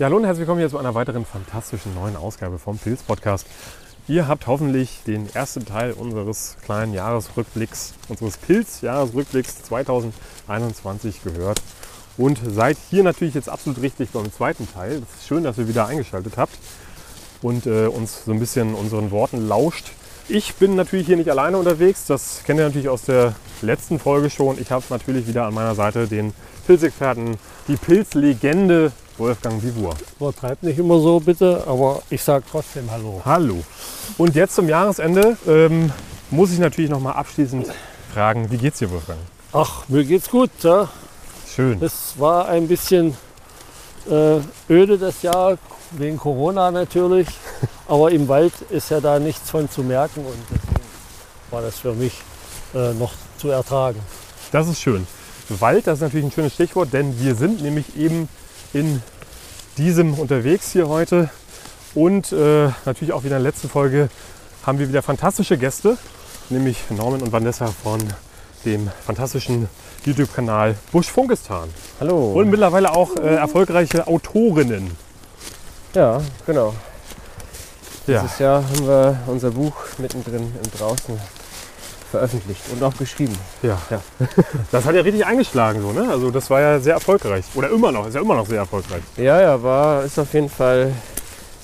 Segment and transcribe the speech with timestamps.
[0.00, 3.46] Ja, hallo und herzlich willkommen hier zu einer weiteren fantastischen neuen Ausgabe vom Pilz Podcast.
[4.08, 11.60] Ihr habt hoffentlich den ersten Teil unseres kleinen Jahresrückblicks, unseres Pilz-Jahresrückblicks 2021 gehört
[12.16, 15.02] und seid hier natürlich jetzt absolut richtig beim zweiten Teil.
[15.02, 16.56] Es ist schön, dass ihr wieder eingeschaltet habt
[17.42, 19.90] und äh, uns so ein bisschen unseren Worten lauscht.
[20.30, 24.30] Ich bin natürlich hier nicht alleine unterwegs, das kennt ihr natürlich aus der letzten Folge
[24.30, 24.58] schon.
[24.58, 26.32] Ich habe natürlich wieder an meiner Seite den
[26.66, 27.36] Pilzexperten,
[27.68, 29.94] die Pilzlegende Wolfgang Vivur.
[30.18, 33.20] Übertreibt nicht immer so bitte, aber ich sage trotzdem Hallo.
[33.24, 33.62] Hallo.
[34.16, 35.92] Und jetzt zum Jahresende ähm,
[36.30, 37.68] muss ich natürlich noch mal abschließend
[38.14, 39.18] fragen, wie geht's dir, Wolfgang?
[39.52, 40.50] Ach, mir geht's gut.
[40.62, 40.88] Ja.
[41.54, 41.82] Schön.
[41.82, 43.14] Es war ein bisschen
[44.08, 44.38] äh,
[44.70, 45.58] öde das Jahr,
[45.90, 47.28] wegen Corona natürlich.
[47.88, 50.88] Aber im Wald ist ja da nichts von zu merken und deswegen
[51.50, 52.14] war das für mich
[52.74, 54.00] äh, noch zu ertragen.
[54.50, 55.06] Das ist schön.
[55.58, 58.28] Wald, das ist natürlich ein schönes Stichwort, denn wir sind nämlich eben
[58.72, 59.02] in
[59.76, 61.30] diesem unterwegs hier heute.
[61.94, 64.08] Und äh, natürlich auch wieder in der letzten Folge
[64.64, 65.96] haben wir wieder fantastische Gäste,
[66.48, 68.00] nämlich Norman und Vanessa von
[68.64, 69.68] dem fantastischen
[70.04, 71.68] YouTube-Kanal Busch Funkistan.
[71.98, 72.32] Hallo.
[72.32, 74.96] Und mittlerweile auch äh, erfolgreiche Autorinnen.
[75.94, 76.74] Ja, genau.
[78.06, 78.22] Ja.
[78.22, 81.18] Dieses Jahr haben wir unser Buch mittendrin im Draußen
[82.10, 83.36] veröffentlicht und auch geschrieben.
[83.62, 83.78] Ja.
[83.90, 84.00] Ja.
[84.72, 86.08] Das hat ja richtig eingeschlagen, so, ne?
[86.10, 87.44] Also das war ja sehr erfolgreich.
[87.54, 89.02] Oder immer noch, ist ja immer noch sehr erfolgreich.
[89.16, 90.92] Ja, ja, war, ist auf jeden Fall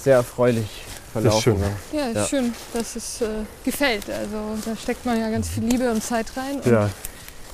[0.02, 0.66] sehr erfreulich
[1.12, 1.40] verlaufen.
[1.42, 1.60] schön.
[1.92, 2.00] ja.
[2.00, 2.26] Ja, ist Ja.
[2.26, 3.26] schön, dass es äh,
[3.64, 4.08] gefällt.
[4.10, 6.90] Also da steckt man ja ganz viel Liebe und Zeit rein und Ja.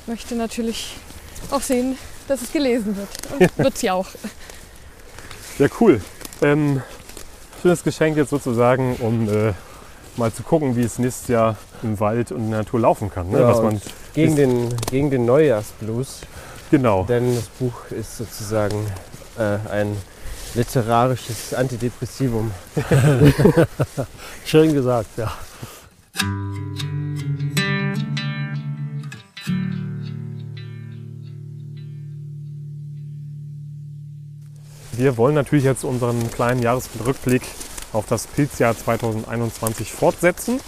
[0.07, 0.97] möchte natürlich
[1.51, 1.97] auch sehen,
[2.29, 3.09] dass es gelesen wird.
[3.39, 4.07] Und wird es ja auch.
[5.59, 6.01] Ja, cool.
[6.41, 6.83] Ähm,
[7.61, 9.53] schönes Geschenk jetzt sozusagen, um äh,
[10.17, 13.31] mal zu gucken, wie es nächstes Jahr im Wald und in der Natur laufen kann.
[13.31, 13.41] Ne?
[13.41, 13.81] Ja, Was man,
[14.15, 16.21] Gegen den, gegen den Neujahrsblues,
[16.71, 17.05] genau.
[17.05, 18.87] denn das Buch ist sozusagen
[19.39, 19.97] äh, ein
[20.55, 22.51] literarisches Antidepressivum.
[24.45, 25.33] Schön gesagt, ja.
[34.95, 37.43] Wir wollen natürlich jetzt unseren kleinen Jahresrückblick
[37.93, 40.61] auf das Pilzjahr 2021 fortsetzen.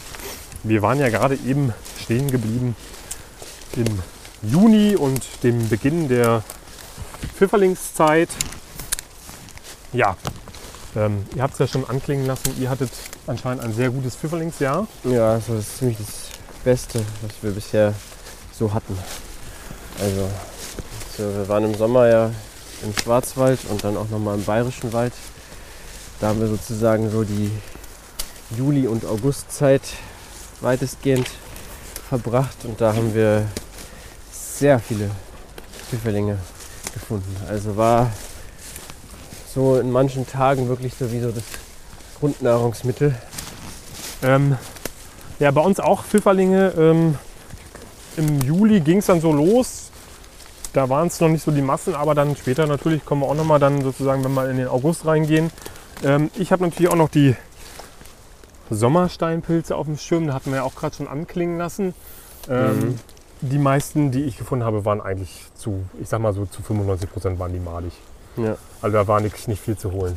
[0.64, 2.74] Wir waren ja gerade eben stehen geblieben
[3.76, 4.02] im
[4.42, 6.42] Juni und dem Beginn der
[7.36, 8.30] Pfifferlingszeit.
[9.92, 10.16] Ja,
[10.96, 12.90] ähm, ihr habt es ja schon anklingen lassen, ihr hattet
[13.26, 14.88] anscheinend ein sehr gutes Pfifferlingsjahr.
[15.04, 16.30] Ja, also das ist ziemlich das
[16.64, 17.92] Beste, was wir bisher
[18.58, 18.96] so hatten.
[20.00, 20.30] Also,
[21.18, 22.30] so, wir waren im Sommer ja
[22.82, 25.12] im Schwarzwald und dann auch nochmal im Bayerischen Wald.
[26.20, 27.50] Da haben wir sozusagen so die
[28.56, 29.82] Juli- und Augustzeit
[30.64, 31.30] weitestgehend
[32.08, 33.46] verbracht und da haben wir
[34.32, 35.10] sehr viele
[35.88, 36.38] Pfifferlinge
[36.92, 37.36] gefunden.
[37.48, 38.10] Also war
[39.54, 41.44] so in manchen Tagen wirklich so wie so das
[42.18, 43.14] Grundnahrungsmittel.
[44.22, 44.56] Ähm,
[45.38, 46.72] ja, bei uns auch Pfifferlinge.
[46.76, 47.18] Ähm,
[48.16, 49.90] Im Juli ging es dann so los.
[50.72, 53.34] Da waren es noch nicht so die Massen, aber dann später natürlich kommen wir auch
[53.34, 55.50] nochmal dann sozusagen, wenn wir in den August reingehen.
[56.02, 57.36] Ähm, ich habe natürlich auch noch die
[58.70, 60.26] Sommersteinpilze auf dem Schirm.
[60.26, 61.94] Da hatten wir ja auch gerade schon anklingen lassen.
[62.48, 62.98] Ähm, Mhm.
[63.40, 67.12] Die meisten, die ich gefunden habe, waren eigentlich zu, ich sag mal so zu 95
[67.12, 67.92] Prozent waren die malig.
[68.36, 68.56] Ja.
[68.80, 70.16] Also da war nicht, nicht viel zu holen.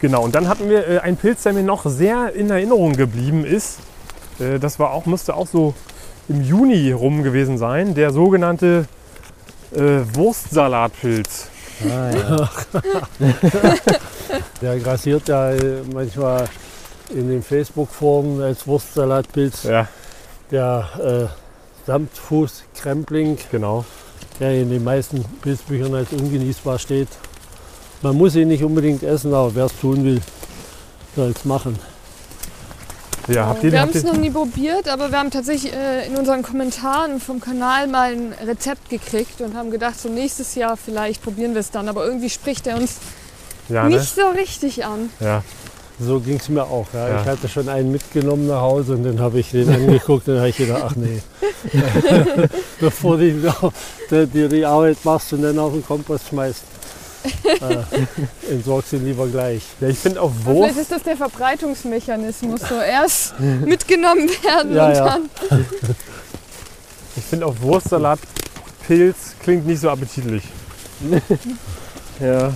[0.00, 3.44] Genau, und dann hatten wir äh, einen Pilz, der mir noch sehr in Erinnerung geblieben
[3.44, 3.78] ist.
[4.40, 5.74] Äh, das war auch, müsste auch so
[6.28, 7.94] im Juni rum gewesen sein.
[7.94, 8.86] Der sogenannte
[9.72, 11.48] äh, Wurstsalatpilz.
[11.88, 12.50] Ah, ja.
[14.60, 16.48] Der grassiert ja äh, manchmal
[17.10, 19.64] in den Facebook-Foren als Wurstsalatpilz.
[19.64, 19.88] Ja,
[20.50, 23.84] Der äh, Samtfußkrempling, genau.
[24.40, 27.08] der in den meisten Pilzbüchern als ungenießbar steht.
[28.02, 30.20] Man muss ihn nicht unbedingt essen, aber wer es tun will,
[31.16, 31.78] soll es machen.
[33.28, 36.16] Ja, habt ihr, wir haben es noch nie probiert, aber wir haben tatsächlich äh, in
[36.16, 41.22] unseren Kommentaren vom Kanal mal ein Rezept gekriegt und haben gedacht, so nächstes Jahr vielleicht
[41.22, 41.88] probieren wir es dann.
[41.88, 42.96] Aber irgendwie spricht er uns
[43.70, 43.96] ja, ne?
[43.96, 45.08] nicht so richtig an.
[45.20, 45.42] ja,
[46.00, 46.86] So ging es mir auch.
[46.92, 47.08] Ja.
[47.08, 47.20] Ja.
[47.20, 50.38] Ich hatte schon einen mitgenommen nach Hause und dann habe ich den angeguckt und dann
[50.38, 51.20] habe ich gedacht, ach nee.
[52.80, 53.32] Bevor du
[54.10, 56.62] dir die, die Arbeit machst und dann auf den Kompost schmeißt,
[57.44, 59.62] äh, entsorgst ihn lieber gleich.
[59.80, 62.60] ja ich finde auch Vielleicht Wurst, ist das der Verbreitungsmechanismus.
[62.68, 65.04] So erst mitgenommen werden Ja, und ja.
[65.04, 65.30] dann.
[67.16, 70.42] ich finde auch Wurstsalatpilz klingt nicht so appetitlich.
[72.20, 72.52] ja.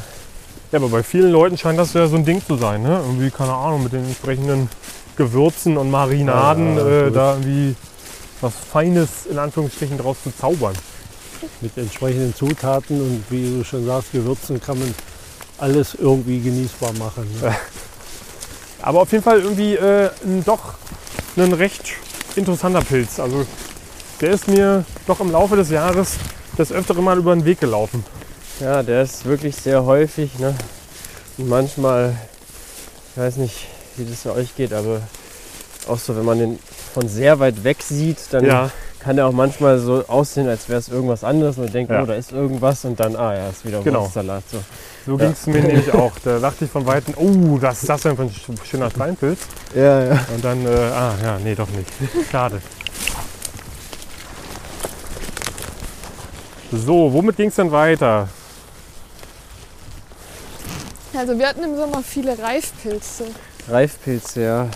[0.71, 3.01] Ja, aber bei vielen Leuten scheint das ja so ein Ding zu sein, ne?
[3.05, 4.69] Irgendwie, keine Ahnung, mit den entsprechenden
[5.17, 7.75] Gewürzen und Marinaden Ja, äh, da irgendwie
[8.41, 10.75] was Feines in Anführungsstrichen draus zu zaubern.
[11.61, 14.95] Mit entsprechenden Zutaten und wie du schon sagst, Gewürzen kann man
[15.57, 17.27] alles irgendwie genießbar machen.
[17.41, 17.57] Ne?
[18.83, 20.11] Aber auf jeden Fall irgendwie äh,
[20.45, 20.75] doch
[21.37, 21.95] ein recht
[22.37, 23.19] interessanter Pilz.
[23.19, 23.47] Also
[24.21, 26.17] der ist mir doch im Laufe des Jahres
[26.57, 28.05] das öftere Mal über den Weg gelaufen.
[28.61, 30.39] Ja, der ist wirklich sehr häufig.
[30.39, 30.55] Ne?
[31.37, 32.15] Und manchmal,
[33.15, 33.67] ich weiß nicht,
[33.97, 35.01] wie das für euch geht, aber
[35.89, 36.59] auch so, wenn man den
[36.95, 38.71] von sehr weit weg sieht, dann Ja,
[39.01, 41.57] kann der auch manchmal so aussehen, als wäre es irgendwas anderes.
[41.57, 42.03] Und man denkt, Ja.
[42.03, 44.03] oh, da ist irgendwas und dann, ah ja, ist wieder Genau.
[44.03, 44.43] Wurstsalat.
[44.51, 44.59] So.
[45.07, 45.19] so Ja.
[45.19, 46.13] ging es mir nämlich auch.
[46.25, 49.39] Da dachte ich von Weitem, oh, was ist das denn für ein sch- schöner Steinpilz?
[49.75, 50.21] Ja, ja.
[50.35, 51.89] Und dann, äh, ah ja, nee, doch nicht.
[52.31, 52.61] Schade.
[56.73, 58.29] So, womit ging es denn weiter?
[61.17, 63.25] Also wir hatten im Sommer viele Reifpilze.
[63.69, 64.69] Reifpilze, ja.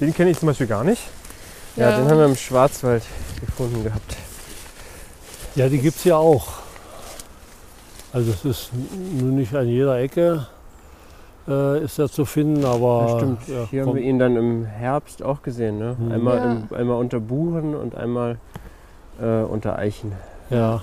[0.00, 1.02] Den kenne ich zum Beispiel gar nicht.
[1.76, 1.96] ja.
[1.96, 3.02] den haben wir im Schwarzwald
[3.44, 4.16] gefunden gehabt.
[5.54, 6.46] Ja, die gibt es ja auch.
[8.12, 10.46] Also es ist nun nicht an jeder Ecke
[11.48, 13.48] äh, ist er zu finden, aber Ja, stimmt.
[13.48, 15.78] ja, Hier haben wir ihn dann im Herbst auch gesehen.
[15.78, 15.96] Ne?
[15.98, 16.12] Mhm.
[16.12, 16.52] Einmal, Ja.
[16.52, 18.38] im, einmal unter Buchen und einmal
[19.20, 20.12] äh, unter Eichen.
[20.50, 20.80] ja,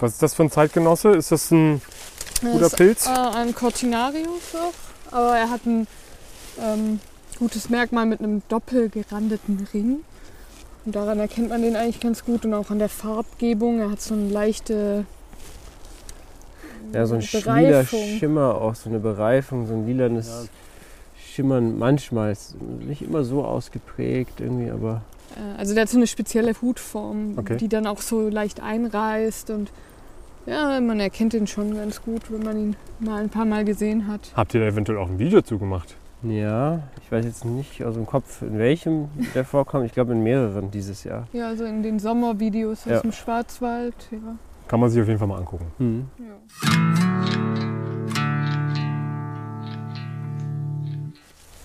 [0.00, 1.10] Was ist das für ein Zeitgenosse?
[1.10, 1.82] Ist das ein
[2.40, 3.06] guter Das ist, Pilz?
[3.06, 5.86] Äh, ein Cortinarius auch, aber er hat ein
[6.60, 7.00] ähm,
[7.38, 10.00] gutes Merkmal mit einem doppelgerandeten Ring.
[10.84, 13.80] Und daran erkennt man den eigentlich ganz gut und auch an der Farbgebung.
[13.80, 15.06] Er hat so eine leichte
[16.92, 18.04] Ja, so ein lila Bereifung.
[18.18, 20.44] Schimmer, auch so eine Bereifung, so ein lilanes Ja.
[21.34, 21.78] Schimmern.
[21.78, 22.54] Manchmal ist
[22.86, 25.02] nicht immer so ausgeprägt irgendwie, aber
[25.36, 27.56] Äh, Also der hat so eine spezielle Hutform, Okay.
[27.56, 29.70] die dann auch so leicht einreißt und
[30.46, 34.06] ja, man erkennt ihn schon ganz gut, wenn man ihn mal ein paar Mal gesehen
[34.08, 34.32] hat.
[34.36, 35.94] Habt ihr da eventuell auch ein Video zugemacht?
[36.22, 39.84] ja, ich weiß jetzt nicht aus dem Kopf, in welchem der vorkommt.
[39.84, 41.26] Ich glaube in mehreren dieses Jahr.
[41.34, 43.00] Ja, also in den Sommervideos aus Ja.
[43.00, 43.94] dem Schwarzwald.
[44.10, 44.18] Ja.
[44.66, 45.66] Kann man sich auf jeden Fall mal angucken.
[45.78, 46.06] Mhm.
[46.18, 47.44] Ja.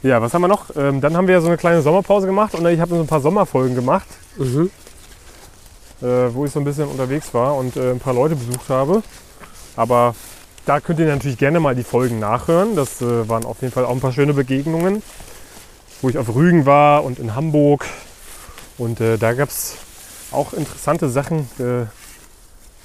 [0.02, 0.76] Ja, was haben wir noch?
[0.78, 3.08] Ähm, dann haben wir ja so eine kleine Sommerpause gemacht und ich habe so ein
[3.08, 4.70] paar Sommerfolgen gemacht, Mhm.
[6.02, 9.04] Äh, wo ich so ein bisschen unterwegs war und äh, ein paar Leute besucht habe.
[9.76, 10.16] Aber
[10.66, 12.76] da könnt ihr natürlich gerne mal die Folgen nachhören.
[12.76, 15.02] Das äh, waren auf jeden Fall auch ein paar schöne Begegnungen,
[16.02, 17.86] wo ich auf Rügen war und in Hamburg.
[18.78, 19.76] Und da gab es
[20.32, 21.50] auch interessante Sachen.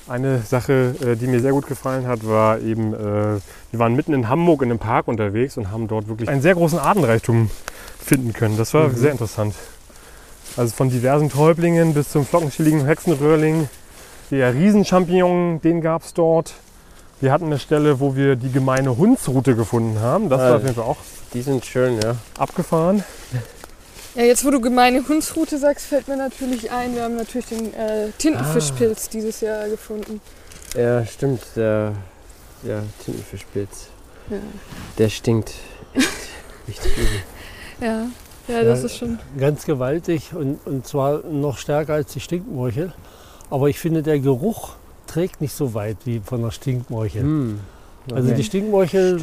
[0.08, 3.40] Eine Sache, die mir sehr gut gefallen hat, war eben, wir
[3.78, 6.80] waren mitten in Hamburg in einem Park unterwegs und haben dort wirklich einen sehr großen
[6.80, 7.48] Artenreichtum
[8.04, 8.56] finden können.
[8.56, 8.96] Das war Mhm.
[8.96, 9.54] sehr interessant.
[10.56, 13.68] Also von diversen Täublingen bis zum flockenschilligen Hexenröhrling.
[14.30, 16.54] Der Riesenchampignon, den gab es dort.
[17.20, 20.28] Wir hatten eine Stelle, wo wir die gemeine Hundsrute gefunden haben.
[20.28, 20.56] Das war Ah.
[20.56, 20.96] auf jeden Fall auch
[21.32, 22.16] Die sind schön, ja.
[22.38, 23.02] abgefahren.
[24.14, 27.74] Ja, jetzt wo du gemeine Hundsrute sagst, fällt mir natürlich ein, wir haben natürlich den
[27.74, 30.20] äh, Tintenfischpilz dieses Jahr gefunden.
[30.76, 31.40] Ja, stimmt.
[31.56, 31.92] Der
[32.62, 33.88] ja, Tintenfischpilz.
[34.30, 34.36] Ja,
[34.98, 35.52] Der stinkt.
[35.94, 36.08] Echt
[36.68, 37.08] richtig übel.
[37.80, 38.06] ja,
[38.48, 38.86] ja das Ja.
[38.86, 39.18] ist schon.
[39.38, 42.92] ganz gewaltig und, und zwar noch stärker als die Stinkmorchel.
[43.50, 44.70] Aber ich finde, der Geruch
[45.06, 47.22] trägt nicht so weit wie von der Stinkmorchel.
[47.22, 47.60] Hm.
[48.12, 48.36] Also Okay.
[48.36, 49.20] die Stinkmorchel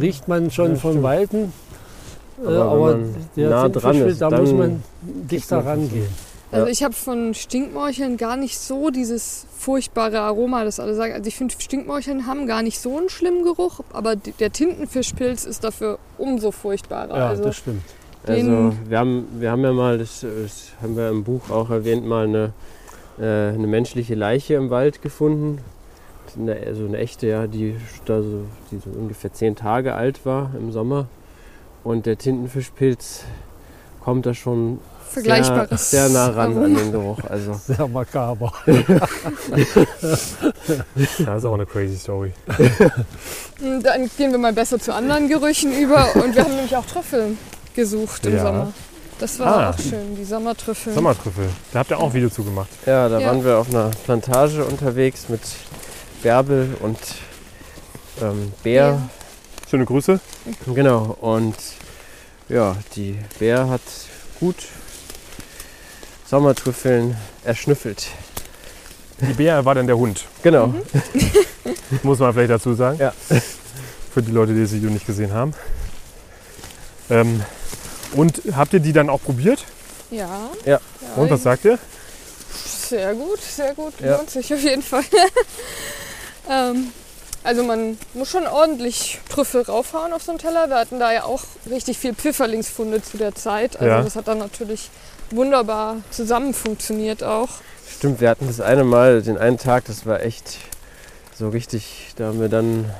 [0.00, 1.04] riecht man schon Ja, von stimmt.
[1.04, 1.52] Weitem.
[2.42, 2.98] äh, Aber Aber
[3.36, 6.08] der nah dran ist, da muss man dichter rangehen.
[6.52, 11.12] Also ich habe von Stinkmorcheln gar nicht so dieses furchtbare Aroma, das alle sagen.
[11.12, 15.64] Also ich finde, Stinkmorcheln haben gar nicht so einen schlimmen Geruch, aber der Tintenfischpilz ist
[15.64, 17.16] dafür umso furchtbarer.
[17.18, 17.82] Ja, also das stimmt.
[18.26, 22.04] Also wir haben, wir haben ja mal, das, das haben wir im Buch auch erwähnt,
[22.04, 22.52] mal eine,
[23.18, 25.58] äh, eine menschliche Leiche im Wald gefunden.
[26.36, 30.50] Eine, also eine echte, ja, die, da so, die so ungefähr zehn Tage alt war
[30.58, 31.06] im Sommer.
[31.84, 33.24] Und der Tintenfischpilz
[34.02, 37.20] kommt da schon sehr, Vergleichbares sehr nah ran an den Geruch.
[37.28, 38.52] Also Sehr makaber.
[40.06, 42.32] Das ist auch eine crazy Story.
[43.60, 47.38] Dann gehen wir mal besser zu anderen Gerüchen über und wir haben nämlich auch Trüffeln
[47.76, 48.42] gesucht im Ja.
[48.42, 48.72] Sommer.
[49.18, 49.70] Das war Ah.
[49.70, 50.92] auch schön, die Sommertrüffel.
[50.92, 51.48] Sommertrüffel.
[51.72, 52.68] Da habt ihr auch ein Video zugemacht.
[52.84, 53.28] ja, da Ja.
[53.28, 55.40] waren wir auf einer Plantage unterwegs mit
[56.22, 56.98] Bärbel und
[58.20, 59.00] ähm, Bär.
[59.70, 60.20] Schöne Grüße.
[60.74, 61.54] Genau, und
[62.48, 63.80] ja, die Bär hat
[64.40, 64.56] gut
[66.28, 68.08] Sommertrüffeln erschnüffelt.
[69.20, 70.66] Die Bär war dann der Hund, Genau.
[70.68, 70.82] Mhm.
[72.02, 72.98] muss man vielleicht dazu sagen.
[72.98, 73.12] Ja.
[74.12, 75.52] Für die Leute, die das Video nicht gesehen haben.
[77.10, 77.42] Ähm,
[78.12, 79.64] und habt ihr die dann auch probiert?
[80.10, 80.50] Ja.
[80.64, 80.80] Ja.
[81.16, 81.78] Und was sagt ihr?
[82.88, 83.94] Sehr gut, sehr gut.
[84.00, 84.16] Ja.
[84.16, 85.02] Lohnt sich auf jeden Fall.
[86.50, 86.92] ähm,
[87.42, 90.68] also man muss schon ordentlich Trüffel raufhauen auf so einen Teller.
[90.68, 93.76] Wir hatten da ja auch richtig viel Pfifferlingsfunde zu der Zeit.
[93.76, 94.02] Also Ja.
[94.02, 94.90] das hat dann natürlich
[95.30, 97.48] wunderbar zusammen funktioniert auch.
[97.88, 100.58] Stimmt, wir hatten das eine Mal, den einen Tag, das war echt
[101.38, 102.90] so richtig, da haben wir dann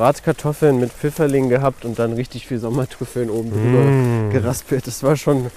[0.00, 4.30] Bratkartoffeln mit Pfifferling gehabt und dann richtig viel Sommertrüffeln oben drüber Mm.
[4.30, 4.86] geraspelt.
[4.86, 5.50] Das war schon,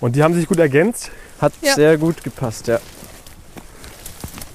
[0.00, 1.10] Und die haben sich gut ergänzt.
[1.40, 1.74] hat Ja.
[1.74, 2.78] sehr gut gepasst, ja.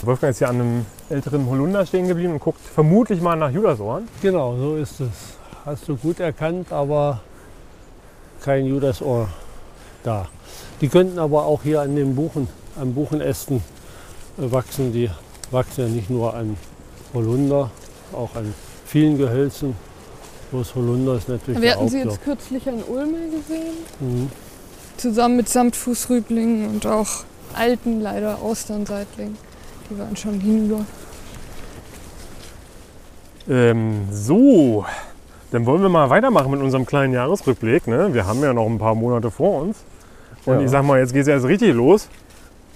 [0.04, 4.08] Wolfgang ist hier an einem älteren Holunder stehen geblieben und guckt vermutlich mal nach Judasohren.
[4.22, 5.10] Genau, so ist es.
[5.66, 7.22] Hast du gut erkannt, aber
[8.44, 9.30] kein Judasohr
[10.04, 10.28] da.
[10.82, 12.48] Die könnten aber auch hier an den Buchen,
[12.80, 13.58] an Buchenästen
[14.38, 14.92] äh, wachsen.
[14.94, 15.10] Die
[15.52, 16.58] wachsen ja nicht nur an
[17.14, 17.72] Holunder,
[18.14, 18.54] auch an
[18.96, 19.76] vielen Gehölzen.
[20.52, 23.74] Bloß Holunder ist natürlich Wir hatten sie jetzt kürzlich an Ulme gesehen.
[24.00, 24.32] Mhm.
[24.96, 29.36] Zusammen mit Samtfußrüblingen und auch alten, leider Austernseitling.
[29.90, 30.86] Die waren schon hinüber.
[33.50, 34.86] Ähm, so,
[35.52, 37.88] dann wollen wir mal weitermachen mit unserem kleinen Jahresrückblick.
[37.88, 38.14] Ne?
[38.14, 39.76] Wir haben ja noch ein paar Monate vor uns.
[40.46, 40.62] Und Ja.
[40.62, 42.08] ich sag mal, jetzt geht es erst richtig los.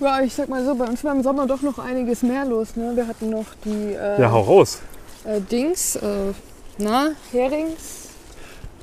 [0.01, 2.75] Ja, ich sag mal so, bei uns war im Sommer doch noch einiges mehr los.
[2.75, 2.91] Ne?
[2.95, 4.79] Wir hatten noch die äh, Ja, hau raus.
[5.25, 6.33] Äh, Dings, äh,
[6.77, 8.09] na, Herings.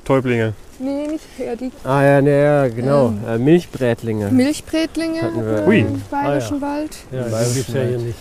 [0.05, 0.53] Täublinge.
[0.79, 3.07] Nee, nicht Her, die Ah ja, ne, ja, genau.
[3.07, 3.19] Ähm.
[3.27, 4.29] Äh, Milchbrätlinge.
[4.29, 5.79] Milchbrätlinge Hatten wir- Ui.
[5.79, 6.95] im Bayerischen Wald.
[7.11, 8.19] Ja, Im die gibt es ja hier nicht.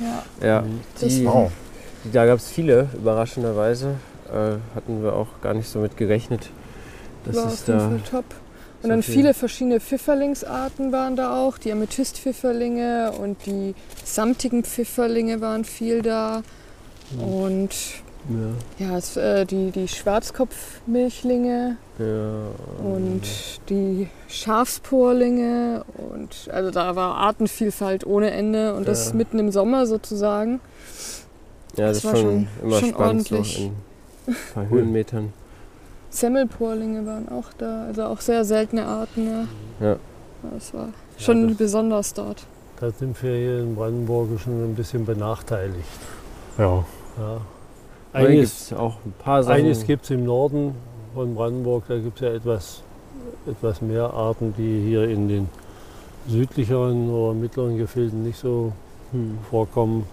[0.00, 0.80] Ja, ja, Mhm.
[0.98, 1.50] Das die, war-
[2.04, 3.96] die, da gab es viele, überraschenderweise.
[4.32, 6.48] Äh, hatten wir auch gar nicht so mit gerechnet,
[7.24, 8.24] dass war auf es jeden da Fall top.
[8.80, 11.58] Und so dann viel- viele verschiedene Pfifferlingsarten waren da auch.
[11.58, 16.42] Die Amethystpfifferlinge und die samtigen Pfifferlinge waren viel da.
[17.16, 17.70] Und
[18.78, 23.22] Ja, ja, es, äh, die, die Schwarzkopfmilchlinge ja, und
[23.68, 25.84] die Schafsporlinge.
[25.96, 28.74] Und also da war Artenvielfalt ohne Ende.
[28.74, 29.14] Und das Ja.
[29.14, 30.60] mitten im Sommer sozusagen.
[31.76, 33.56] ja, das, das war ist schon, schon- immer schon spannend, ordentlich.
[33.56, 33.72] so in
[34.26, 35.32] ein paar Höhenmetern.
[36.10, 37.84] Semmelporlinge waren auch da.
[37.86, 39.26] Also auch sehr seltene Arten.
[39.80, 39.86] Ja.
[39.88, 39.96] Ja.
[40.54, 40.88] Das war
[41.18, 42.44] schon das- besonders dort.
[42.80, 45.88] Da sind wir hier in Brandenburg schon ein bisschen benachteiligt.
[46.58, 46.84] Ja.
[47.18, 47.40] Ja.
[48.12, 49.56] Einiges, auch ein paar Sachen.
[49.56, 50.74] einiges gibt es im Norden
[51.14, 52.82] von Brandenburg, da gibt es ja etwas,
[53.46, 55.48] etwas mehr Arten, die hier in den
[56.26, 58.72] südlicheren oder mittleren Gefilden nicht so
[59.12, 59.38] Hm.
[59.50, 60.04] vorkommen.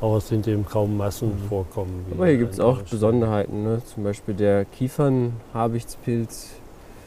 [0.00, 1.48] Aber es sind eben kaum Massen Mhm.
[1.48, 2.04] vorkommen.
[2.08, 3.80] wie Aber hier gibt es auch Besonderheiten, ne?
[3.94, 6.50] zum Beispiel der Kiefernhabichtspilz.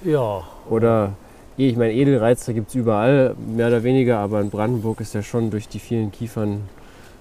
[0.04, 1.14] Ja, oder
[1.58, 5.50] ich meine Edelreizer gibt es überall, mehr oder weniger, aber in Brandenburg ist ja schon
[5.52, 6.62] durch die vielen Kiefern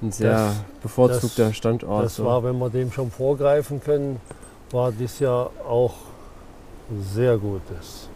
[0.03, 2.05] ein sehr Das- bevorzugter das- Standort.
[2.05, 2.25] das so.
[2.25, 4.21] war, wenn wir dem schon vorgreifen können,
[4.71, 5.95] war dies Jahr auch
[7.13, 8.09] sehr gutes.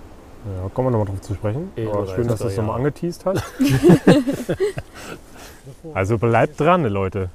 [0.44, 1.70] Ja, kommen wir nochmal drauf zu sprechen.
[1.86, 2.62] Aber schön, dass du es ja.
[2.62, 3.42] nochmal angeteased hast.
[5.94, 7.28] Also bleibt dran, Leute.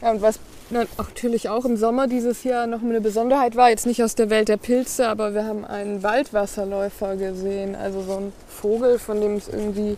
[0.00, 0.38] Ja, und was
[0.70, 4.30] na- natürlich auch im Sommer dieses Jahr noch eine Besonderheit war, jetzt nicht aus der
[4.30, 7.76] Welt der Pilze, aber wir haben einen Waldwasserläufer gesehen.
[7.76, 9.96] Also so ein Vogel, von dem es irgendwie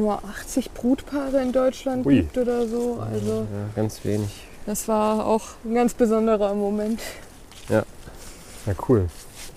[0.00, 2.16] nur 80 Brutpaare in Deutschland Ui.
[2.16, 2.98] gibt oder so.
[3.12, 4.30] Also ja, ganz wenig.
[4.66, 7.00] das war auch ein ganz besonderer Moment.
[7.68, 7.84] Ja,
[8.88, 9.08] cool.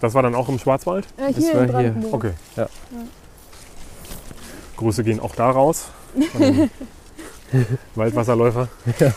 [0.02, 1.08] Das war dann auch im Schwarzwald?
[1.18, 2.14] Ja, Das hier war in hier.
[2.14, 2.32] Okay.
[2.56, 2.68] Ja.
[4.78, 5.86] Grüße gehen auch da raus.
[6.16, 6.70] den
[7.96, 8.68] Waldwasserläufer.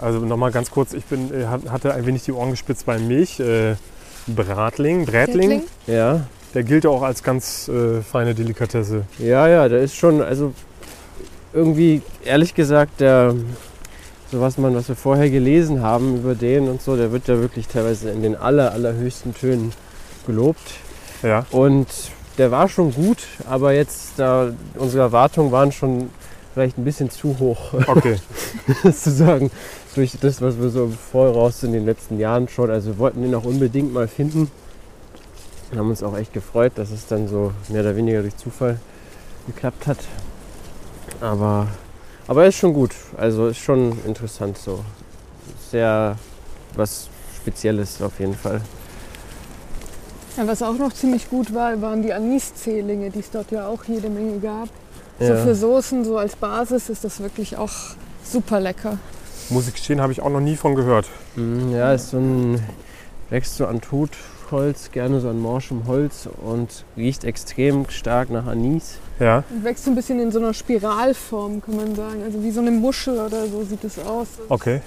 [0.00, 3.08] Also nochmal ganz kurz, ich bin, äh, hat- hatte ein wenig die Ohren gespitzt beim
[3.08, 3.40] Milch.
[3.40, 3.74] Äh,
[4.28, 5.64] Bratling, Brätling?
[5.88, 9.04] Ja, der gilt ja auch als ganz äh, feine Delikatesse.
[9.18, 10.52] ja, ja, da ist schon, also
[11.52, 13.34] irgendwie, ehrlich gesagt, der,
[14.30, 17.38] so was man, was wir vorher gelesen haben über den und so, der wird ja
[17.40, 19.72] wirklich teilweise in den aller, allerhöchsten Tönen
[20.26, 20.74] gelobt.
[21.22, 21.88] Ja, Und
[22.36, 26.10] der war schon gut, aber jetzt, da, unsere Erwartungen waren schon
[26.54, 28.16] vielleicht ein bisschen zu hoch, okay.
[28.84, 29.50] sozusagen,
[29.98, 32.70] durch das, was wir so Voraus in den letzten Jahren schon.
[32.70, 34.50] Also wir wollten ihn auch unbedingt mal finden.
[35.70, 38.78] Wir haben uns auch echt gefreut, dass es dann so mehr oder weniger durch Zufall
[39.46, 39.98] geklappt hat.
[41.20, 41.68] Aber,
[42.26, 44.84] aber er ist schon gut, also ist schon interessant so.
[45.70, 46.16] Sehr
[46.74, 48.60] was Spezielles auf jeden Fall.
[50.36, 53.84] Ja, was auch noch ziemlich gut war, waren die Aniszählinge, die es dort ja auch
[53.84, 54.68] jede Menge gab.
[55.18, 55.36] So Ja.
[55.36, 57.72] für Soßen, so als Basis ist das wirklich auch
[58.24, 58.98] super lecker.
[59.50, 61.06] Muss ich gestehen, habe ich auch noch nie von gehört.
[61.34, 62.62] Mm, Ja, ist so ein,
[63.30, 63.80] wächst so an
[64.48, 68.98] Totholz, gerne so an morschem Holz und riecht extrem stark nach Anis.
[69.20, 72.22] Ja, Und wächst so ein bisschen in so einer Spiralform, kann man sagen.
[72.24, 74.28] Also wie so eine Muschel oder so sieht es aus.
[74.48, 74.80] okay.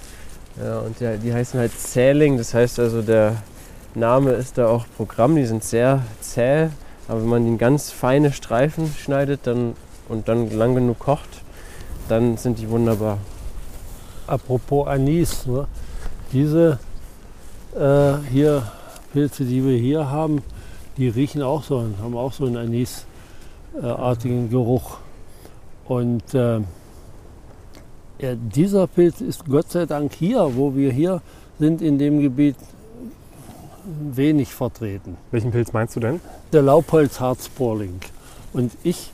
[0.62, 3.38] Ja, und der, die heißen halt Zähling, das heißt also der
[3.96, 6.68] Name ist da auch Programm, die sind sehr zäh,
[7.08, 9.76] aber wenn man die in ganz feine Streifen schneidet dann,
[10.10, 11.30] und dann lang genug kocht,
[12.10, 13.18] dann sind die wunderbar.
[14.28, 15.68] Apropos Anis, ne?
[16.34, 16.80] diese
[17.74, 18.64] äh, hier
[19.14, 20.42] Pilze, die wir hier haben,
[20.98, 22.58] die riechen auch so, haben auch so einen
[23.74, 24.98] Anisartigen Geruch.
[25.88, 26.62] Und äh,
[28.22, 31.22] Ja, dieser Pilz ist Gott sei Dank hier, wo wir hier
[31.58, 32.56] sind, in dem Gebiet
[34.14, 35.18] wenig vertreten.
[35.32, 36.22] Welchen Pilz meinst du denn?
[36.54, 38.00] Der Laubholzharzporling.
[38.54, 39.12] Und ich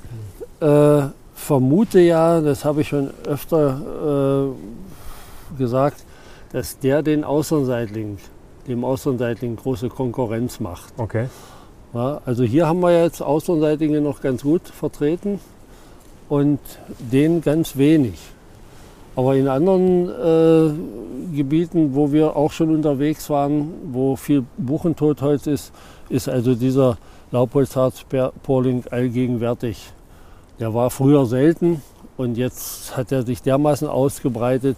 [0.59, 1.03] äh,
[1.35, 6.03] vermute ja, das habe ich schon öfter äh, gesagt,
[6.51, 8.17] dass der den Außenseitling,
[8.67, 10.93] dem Außenseitling große Konkurrenz macht.
[10.97, 11.27] Okay.
[11.93, 15.39] Ja, also hier haben wir jetzt Außenseitlinge noch ganz gut vertreten
[16.29, 16.59] und
[16.99, 18.19] den ganz wenig.
[19.15, 25.71] Aber in anderen äh, Gebieten, wo wir auch schon unterwegs waren, wo viel Buchentotholz ist,
[26.09, 26.97] ist also dieser
[27.31, 29.91] Laubholzharzporling allgegenwärtig.
[30.59, 31.81] Der war früher selten
[32.15, 34.77] und jetzt hat er sich dermaßen ausgebreitet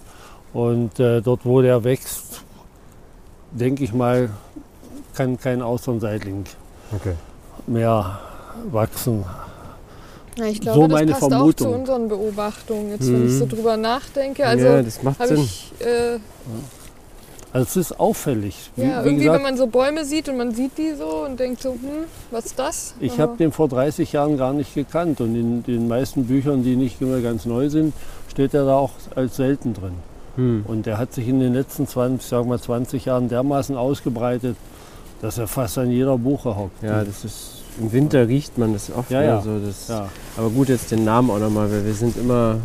[0.53, 2.43] und äh, dort, wo der wächst,
[3.51, 4.29] denke ich mal,
[5.15, 6.45] kann kein Austernseitling
[6.95, 7.13] Okay.
[7.67, 8.19] mehr
[8.71, 9.25] wachsen.
[10.37, 11.67] Ja, ich glaube, So das meine passt auch Vermutung.
[11.67, 13.49] zu unseren Beobachtungen, jetzt wenn ich so Mhm.
[13.49, 14.45] drüber nachdenke.
[14.45, 15.43] Also ja, das macht habe Sinn.
[15.43, 16.19] ich, äh,
[17.51, 18.69] Also es ist auffällig.
[18.75, 21.25] Wie, ja, wie irgendwie, gesagt, wenn man so Bäume sieht und man sieht die so
[21.25, 22.93] und denkt so, hm, was ist das?
[22.99, 26.75] ich habe den vor 30 Jahren gar nicht gekannt und in den meisten Büchern, die
[26.75, 27.93] nicht immer ganz neu sind,
[28.31, 29.93] steht er da auch als selten drin.
[30.39, 30.63] Hm.
[30.67, 34.55] Und der hat sich in den letzten 20, sagen wir 20 Jahren dermaßen ausgebreitet,
[35.21, 36.81] dass er fast an jeder Buche hockt.
[36.81, 39.09] Ja, das ist im Winter riecht man das oft.
[39.11, 39.41] Ja, ne, ja.
[39.41, 40.07] So, das, ja.
[40.37, 42.57] Aber gut, jetzt den Namen auch nochmal, weil wir sind immer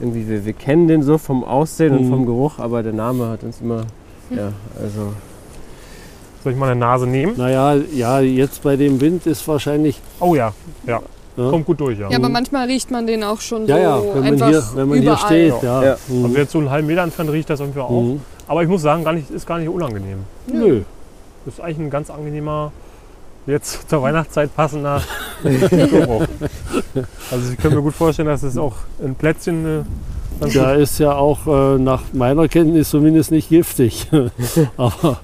[0.00, 2.10] irgendwie, wir, wir kennen den so vom Aussehen und Mhm.
[2.10, 3.84] vom Geruch, aber der Name hat uns immer,
[4.30, 5.12] ja, also
[6.42, 7.34] Soll ich mal eine Nase nehmen?
[7.36, 10.00] Naja, ja, jetzt bei dem Wind ist wahrscheinlich.
[10.20, 10.52] Oh ja,
[10.86, 11.00] ja.
[11.36, 11.50] Ja.
[11.50, 12.08] Kommt gut durch, ja.
[12.10, 14.62] Ja, aber manchmal riecht man den auch schon Ja, so ja, wenn man einfach hier,
[14.74, 15.26] wenn man hier überall.
[15.26, 15.62] steht.
[15.62, 15.82] Ja.
[15.84, 15.96] Ja.
[16.08, 16.24] Mhm.
[16.26, 17.90] Also jetzt so einen halben Meter entfernt riecht das irgendwie auch.
[18.02, 18.20] Mhm.
[18.46, 20.18] Aber ich muss sagen, gar nicht, ist gar nicht unangenehm.
[20.46, 20.82] Nö.
[21.44, 22.70] Das ist eigentlich ein ganz angenehmer,
[23.46, 25.02] jetzt zur Weihnachtszeit passender
[25.42, 26.26] Geruch.
[27.30, 30.98] Also ich könnte mir gut vorstellen, dass es auch ein Plätzchen äh, ganz Der ist
[30.98, 34.08] ja auch äh, nach meiner Kenntnis zumindest nicht giftig.
[34.76, 35.18] Aber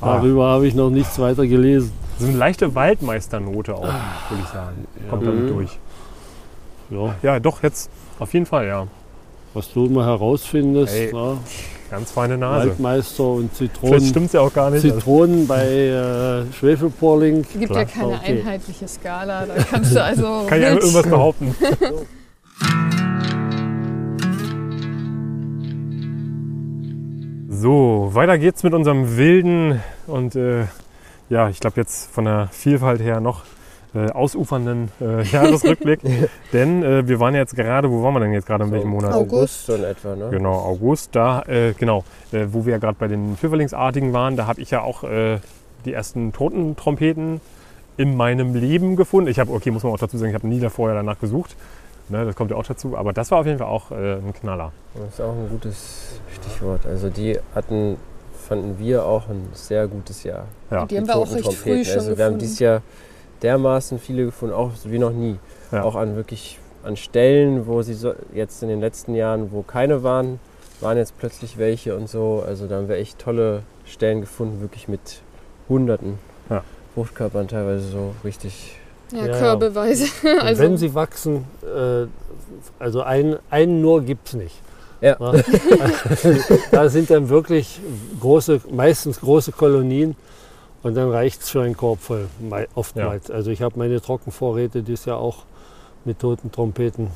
[0.00, 0.16] Ah.
[0.16, 1.90] darüber habe ich noch nichts weiter gelesen.
[2.18, 4.86] So eine leichte Waldmeisternote auch, würde ich sagen.
[5.10, 5.30] Kommt Ja.
[5.30, 5.48] damit Mhm.
[5.48, 5.78] durch.
[6.90, 8.86] Ja, Ja, doch, jetzt auf jeden Fall, ja.
[9.54, 11.38] was du immer herausfindest, Ey, na,
[11.88, 12.70] Ganz feine Nase.
[12.70, 14.00] Waldmeister und Zitronen.
[14.00, 14.82] stimmt es ja auch gar nicht.
[14.84, 17.42] Also, Zitronen bei äh, Schwefelporling.
[17.42, 17.78] Es gibt Klar.
[17.80, 18.40] ja keine Okay.
[18.40, 21.54] einheitliche Skala, da kannst du also kann wild- irgendwas behaupten.
[27.48, 30.64] So, weiter geht's mit unserem wilden und äh,
[31.28, 33.44] ja, ich glaube jetzt von der Vielfalt her noch
[33.94, 36.00] äh, ausufernden äh, Jahresrückblick.
[36.52, 39.12] Denn äh, wir waren jetzt gerade, wo waren wir denn jetzt gerade in welchem Monat?
[39.12, 39.66] August.
[39.66, 40.28] So in etwa, ne?
[40.30, 44.46] Genau, August, da, äh, genau, äh, wo wir ja gerade bei den Pfifferlingsartigen waren, da
[44.46, 45.38] habe ich ja auch äh,
[45.84, 47.40] die ersten Totentrompeten
[47.96, 49.30] in meinem Leben gefunden.
[49.30, 51.56] Ich habe, okay, muss man auch dazu sagen, ich habe nie davor ja danach gesucht.
[52.08, 54.32] Ne, das kommt ja auch dazu, aber das war auf jeden Fall auch äh, ein
[54.32, 54.72] Knaller.
[54.94, 56.86] Das ist auch ein gutes Stichwort.
[56.86, 57.96] Also die hatten,
[58.46, 60.46] fanden wir auch ein sehr gutes Jahr.
[60.70, 60.86] Ja.
[60.86, 62.82] Die haben wir auch recht früh schon Also wir haben dieses Jahr
[63.42, 65.36] dermaßen viele gefunden, auch wie noch nie.
[65.72, 65.82] Ja.
[65.82, 70.02] Auch an wirklich an Stellen, wo sie so, jetzt in den letzten Jahren, wo keine
[70.04, 70.38] waren,
[70.80, 72.44] waren jetzt plötzlich welche und so.
[72.46, 75.20] Also da haben wir echt tolle Stellen gefunden, wirklich mit
[75.68, 76.62] Hunderten Ja.
[76.94, 78.78] Fruchtkörpern teilweise so richtig.
[79.12, 80.06] Ja, Ja, körbeweise.
[80.40, 82.06] Also, wenn sie wachsen, äh,
[82.78, 84.60] also einen, einen nur gibt es nicht.
[85.00, 85.16] Ja.
[85.20, 85.32] Ja.
[86.70, 87.80] da sind dann wirklich
[88.20, 90.16] große, meistens große Kolonien
[90.82, 92.28] und dann reicht es für einen Korb voll,
[92.74, 93.30] oftmals.
[93.30, 95.44] Also ich habe meine Trockenvorräte dieses Jahr auch
[96.04, 97.08] mit toten Trompeten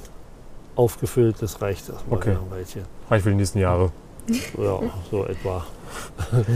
[0.77, 1.37] aufgefüllt.
[1.41, 2.31] Das reicht erstmal Okay.
[2.33, 2.83] ein Weilchen.
[3.09, 3.91] Reicht für die nächsten Jahre.
[4.59, 4.79] Ja,
[5.11, 5.65] so etwa.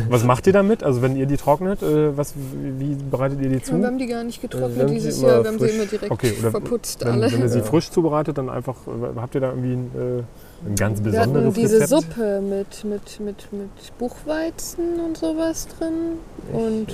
[0.08, 0.84] Was macht ihr damit?
[0.84, 3.76] Also wenn ihr die trocknet, äh, was, wie, bereitet ihr die ja, zu?
[3.80, 5.42] wir haben die gar nicht wir getrocknet dieses Jahr.
[5.42, 7.32] Wir haben sie immer direkt Okay, oder verputzt Wenn, alle.
[7.32, 7.64] wenn ihr sie Ja.
[7.64, 10.22] frisch zubereitet, dann einfach, äh, habt ihr da irgendwie ein, äh,
[10.66, 11.88] ein ganz Wir hatten besonderes diese Rezept?
[12.14, 16.18] Suppe mit, mit, mit, mit Buchweizen und sowas drin.
[16.52, 16.86] Und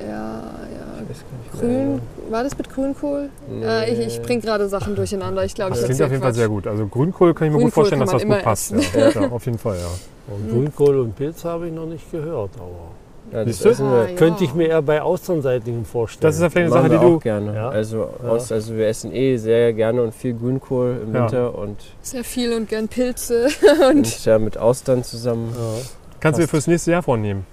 [0.00, 1.86] ja, ja, Ich weiß gar nicht mehr.
[1.88, 2.00] grün.
[2.30, 3.30] War das mit Grünkohl?
[3.48, 3.64] Nee.
[3.64, 5.44] Ja, ich ich bringe gerade Sachen durcheinander.
[5.44, 6.38] Ich glaube, Das ich klingt erzähl auf jeden Fall Quatsch.
[6.38, 6.66] sehr gut.
[6.66, 8.74] Also Grünkohl kann ich mir gut Grünkohl vorstellen, dass das gut passt.
[8.94, 10.34] Ja, ja, auf jeden Fall, ja.
[10.34, 10.50] Und.
[10.50, 12.92] Grünkohl und Pilz habe ich noch nicht gehört, aber
[13.32, 13.68] Ja, das Siehst du?
[13.70, 14.14] essen Ah, ja.
[14.16, 16.22] könnte ich mir eher bei Austernseitigen vorstellen.
[16.22, 17.18] Das ist ja vielleicht eine Sache, die auch du.
[17.20, 17.54] gerne.
[17.54, 17.68] Ja.
[17.68, 18.28] Also, Ja.
[18.30, 21.22] aus, also wir essen eh sehr gerne und viel Grünkohl im Ja.
[21.22, 23.48] Winter und, Sehr viel und gern Pilze.
[23.90, 25.52] und ja, mit Austern zusammen.
[25.54, 25.80] ja.
[26.20, 27.44] Kannst du dir fürs nächste Jahr vornehmen.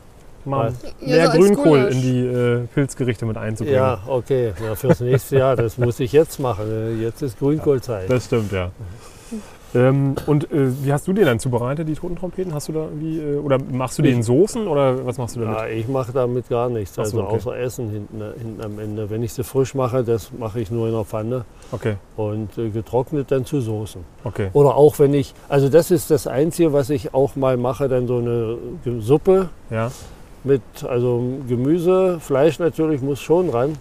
[0.45, 3.79] Mal Ja, mehr so Grünkohl in die äh, Pilzgerichte mit einzubringen.
[3.79, 4.53] Ja, okay.
[4.63, 6.99] Ja, fürs nächste Jahr, das muss ich jetzt machen.
[7.01, 8.09] Jetzt ist Grünkohlzeit.
[8.09, 8.69] Das stimmt, ja.
[9.75, 12.53] Ähm, und äh, wie hast du die dann zubereitet, die toten Trompeten?
[12.53, 15.41] Hast du da irgendwie, äh, oder machst du die in Soßen oder was machst du
[15.41, 15.57] damit?
[15.57, 17.35] Ja, ich mache damit gar nichts, Ach so, also okay.
[17.35, 19.09] außer Essen hinten, hinten am Ende.
[19.09, 22.69] Wenn ich sie frisch mache, das mache ich nur in der Pfanne Okay, und äh,
[22.69, 24.01] getrocknet dann zu Soßen.
[24.23, 24.49] okay.
[24.53, 28.07] Oder auch wenn ich, also das ist das Einzige, was ich auch mal mache, dann
[28.07, 28.57] so eine
[28.99, 29.91] Suppe Ja,
[30.43, 33.73] mit also Gemüse, Fleisch natürlich muss schon ran.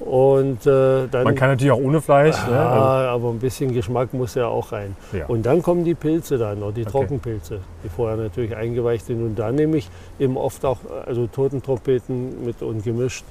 [0.00, 2.36] Und äh, dann man kann natürlich auch ohne Fleisch.
[2.36, 2.58] ja, Ne?
[2.58, 4.96] Also, aber ein bisschen Geschmack muss ja auch rein.
[5.12, 5.26] ja.
[5.26, 6.90] Und dann kommen die Pilze dann, oder die Okay.
[6.90, 9.22] Trockenpilze, die vorher natürlich eingeweicht sind.
[9.24, 13.24] Und dann nehme ich eben oft auch also Totentrompeten mit und gemischt.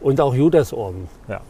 [0.00, 1.08] Und auch Judasorben.
[1.28, 1.40] Ja.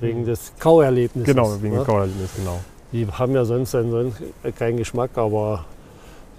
[0.00, 1.34] Wegen des Kauerlebnisses.
[1.34, 1.80] Genau, wegen ne?
[1.80, 2.60] dem Kauerlebnis, genau.
[2.92, 4.22] Die haben ja sonst, dann sonst
[4.58, 5.64] keinen Geschmack, aber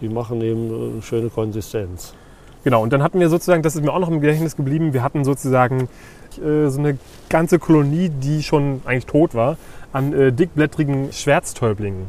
[0.01, 2.13] die machen eben eine schöne Konsistenz.
[2.63, 5.01] Genau, und dann hatten wir sozusagen, das ist mir auch noch im Gedächtnis geblieben, wir
[5.03, 5.89] hatten sozusagen
[6.41, 6.97] äh, so eine
[7.29, 9.57] ganze Kolonie, die schon eigentlich tot war,
[9.91, 12.05] an äh, dickblättrigen Schwärztäublingen.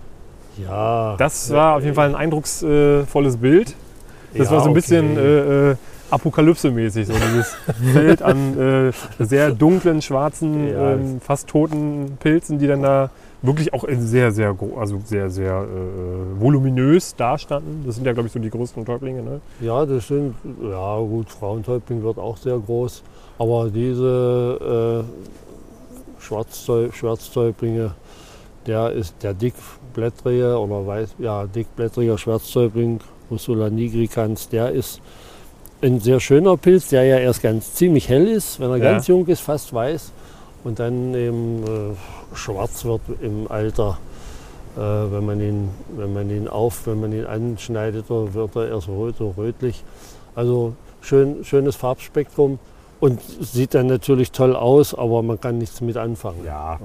[0.56, 1.16] Ja.
[1.18, 3.74] Das war auf jeden Fall ein eindrucksvolles Bild.
[4.36, 4.80] Das ja, war so ein okay.
[4.80, 5.76] bisschen äh, äh,
[6.10, 7.56] Apokalypse-mäßig, so dieses
[7.92, 10.92] Feld an sehr dunklen, schwarzen, Ja.
[10.92, 13.10] ähm, fast toten Pilzen, die dann da
[13.44, 17.84] wirklich auch sehr, sehr, also sehr, sehr äh, voluminös dastanden.
[17.86, 19.22] Das sind ja, glaube ich, so die größten Täublinge.
[19.22, 19.40] Ne?
[19.60, 23.02] Ja, das sind, ja gut, Frauentäubling wird auch sehr groß.
[23.38, 26.22] Aber diese äh,
[26.92, 27.94] Schwarztäublinge,
[28.66, 35.00] der ist der dickblättrige oder weiß, ja, dickblättriger Schwarztäubling, Ursula nigricans, der ist
[35.82, 38.92] ein sehr schöner Pilz, der ja erst ganz ziemlich hell ist, wenn er Ja.
[38.92, 40.12] ganz jung ist, fast weiß.
[40.62, 43.98] Und dann eben äh, schwarz wird im Alter.
[44.76, 48.68] Äh, wenn, man ihn, wenn man ihn auf, wenn man ihn anschneidet, dann wird er
[48.68, 49.84] erst rot rötlich.
[50.34, 52.58] Also schön, schönes Farbspektrum
[53.04, 56.42] und sieht dann natürlich toll aus, aber man kann nichts mit anfangen.
[56.46, 56.78] Ja.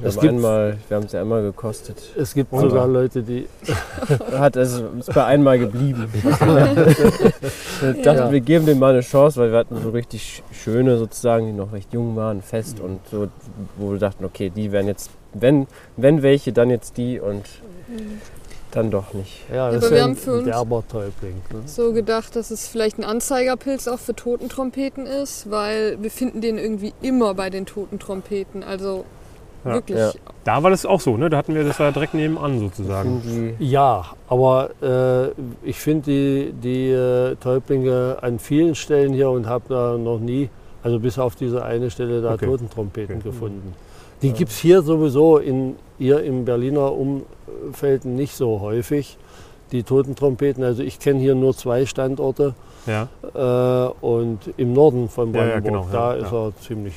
[0.00, 1.98] Wir Es haben, gibt, einmal, wir haben es ja einmal gekostet.
[2.16, 2.60] es gibt Und?
[2.70, 3.46] sogar Leute, die.
[4.38, 6.08] Hat also ist bei einmal geblieben.
[6.14, 8.32] wir dachten, Ja.
[8.32, 11.70] wir geben dem mal eine Chance, weil wir hatten so richtig schöne sozusagen, die noch
[11.74, 13.28] recht jung waren, fest und so,
[13.76, 15.66] wo wir dachten, okay, die werden jetzt, wenn,
[15.98, 17.44] wenn welche, dann jetzt die und
[18.70, 19.32] dann doch nicht.
[19.52, 21.34] Ja, das aber wir ist haben ein für uns- Derber-Täubling.
[21.52, 21.60] Ne?
[21.66, 26.58] so gedacht, dass es vielleicht ein Anzeigerpilz auch für Totentrompeten ist, weil wir finden den
[26.58, 28.62] irgendwie immer bei den Totentrompeten.
[28.62, 29.04] Also
[29.64, 29.72] Ja.
[29.74, 29.98] wirklich.
[29.98, 30.12] Ja.
[30.44, 31.28] Da war das auch so, ne?
[31.30, 33.56] Da hatten wir das ja direkt nebenan sozusagen.
[33.58, 39.64] Ja, aber äh, ich finde die, die äh, Täublinge an vielen Stellen hier und habe
[39.68, 40.48] da noch nie,
[40.82, 42.46] also bis auf diese eine Stelle da Okay.
[42.46, 43.28] Totentrompeten Okay.
[43.28, 43.74] gefunden.
[44.22, 49.16] Die gibt es hier sowieso in, hier im Berliner Umfeld nicht so häufig,
[49.72, 50.64] die Totentrompeten.
[50.64, 52.54] Also ich kenne hier nur zwei Standorte
[52.86, 53.08] Ja.
[53.34, 56.46] äh, und im Norden von Ja, ja, Brandenburg, genau, da ja, ist ja.
[56.46, 56.94] er ziemlich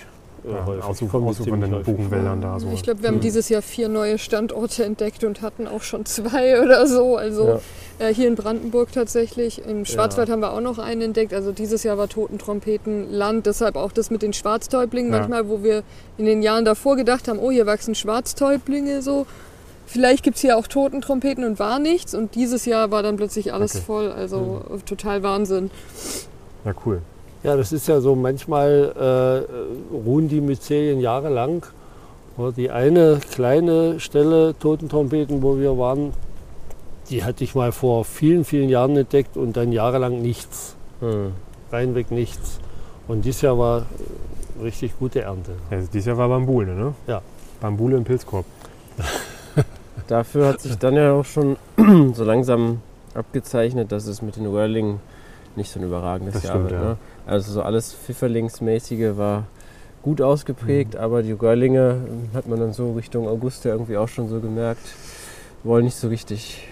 [0.47, 1.09] äh, ja häufig.
[1.09, 2.67] Von ziemlich den Buchenwäldern da so.
[2.73, 3.21] Ich glaube, wir haben Mhm.
[3.21, 7.17] dieses Jahr vier neue Standorte entdeckt und hatten auch schon zwei oder so.
[7.17, 7.59] Also
[8.01, 9.65] äh, hier in Brandenburg tatsächlich.
[9.65, 11.33] Im Schwarzwald haben wir auch noch einen entdeckt.
[11.33, 13.45] Also dieses Jahr war Totentrompetenland.
[13.45, 15.11] Deshalb auch das mit den Schwarztäublingen.
[15.11, 15.19] Ja.
[15.19, 15.83] Manchmal, wo wir
[16.17, 19.25] in den Jahren davor gedacht haben, oh, hier wachsen Schwarztäublinge so.
[19.85, 22.15] Vielleicht gibt es hier auch Totentrompeten und war nichts.
[22.15, 23.83] Und dieses Jahr war dann plötzlich alles Okay.
[23.85, 24.11] voll.
[24.11, 25.69] Also total Wahnsinn.
[26.65, 27.01] Ja, cool.
[27.43, 31.65] Ja, das ist ja so, manchmal äh, ruhen die Myzelien jahrelang.
[32.37, 36.13] Ja, Die eine kleine Stelle Totentrompeten, wo wir waren,
[37.11, 40.75] die hatte ich mal vor vielen, vielen Jahren entdeckt und dann jahrelang nichts.
[40.99, 41.33] hm.
[41.71, 42.59] Reinweg nichts.
[43.07, 43.85] Und dieses Jahr war
[44.61, 45.51] richtig gute Ernte.
[45.69, 46.93] Ja, dieses Jahr war Bambule, ne?
[47.07, 47.21] Ja.
[47.61, 48.45] Bambule im Pilzkorb.
[50.07, 51.57] Dafür hat sich dann ja auch schon
[52.13, 52.81] so langsam
[53.13, 54.99] abgezeichnet, dass es mit den Röhrlingen
[55.55, 56.81] nicht so ein überragendes Das Jahr stimmt, wird.
[56.81, 56.89] ja.
[56.89, 56.97] Ne?
[57.25, 59.45] Also so alles Pfifferlingsmäßige war
[60.01, 62.01] gut ausgeprägt, aber die Röhrlinge
[62.33, 64.81] äh, hat man dann so Richtung August ja irgendwie auch schon so gemerkt,
[65.63, 66.67] wollen nicht so richtig.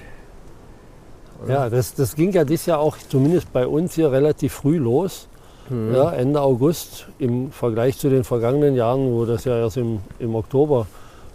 [1.44, 1.54] Oder?
[1.54, 5.28] Ja, das, das ging ja dieses Jahr auch zumindest bei uns hier relativ früh los.
[5.70, 5.94] Hm.
[5.94, 10.36] Ja, Ende August im Vergleich zu den vergangenen Jahren, wo das ja erst im, im
[10.36, 10.88] Oktober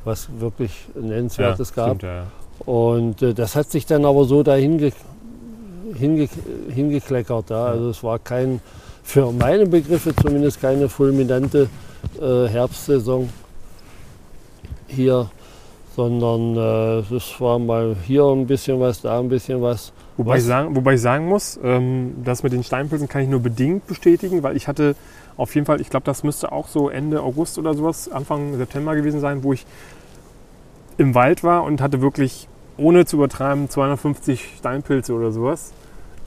[0.04, 1.96] was wirklich Nennenswertes gab.
[1.96, 2.26] Stimmt, ja, ja.
[2.66, 4.92] Und äh, das hat sich dann aber so dahin ge
[5.94, 6.28] hinge
[6.68, 7.50] hingekleckert.
[7.50, 7.66] Ja.
[7.66, 8.60] Also es war kein,
[9.02, 11.68] für meine Begriffe zumindest keine fulminante
[12.20, 13.28] äh, Herbstsaison
[14.86, 15.30] hier,
[15.96, 19.92] sondern äh, es war mal hier ein bisschen was, da ein bisschen was.
[20.16, 23.40] Wobei ich, sagen, wobei ich sagen muss, ähm, das mit den Steinpilzen kann ich nur
[23.40, 24.94] bedingt bestätigen, weil ich hatte
[25.36, 28.94] auf jeden Fall, ich glaube, das müsste auch so Ende August oder sowas, Anfang September
[28.94, 29.66] gewesen sein, wo ich
[30.96, 35.72] im Wald war und hatte wirklich, ohne zu übertreiben, 250 Steinpilze oder sowas.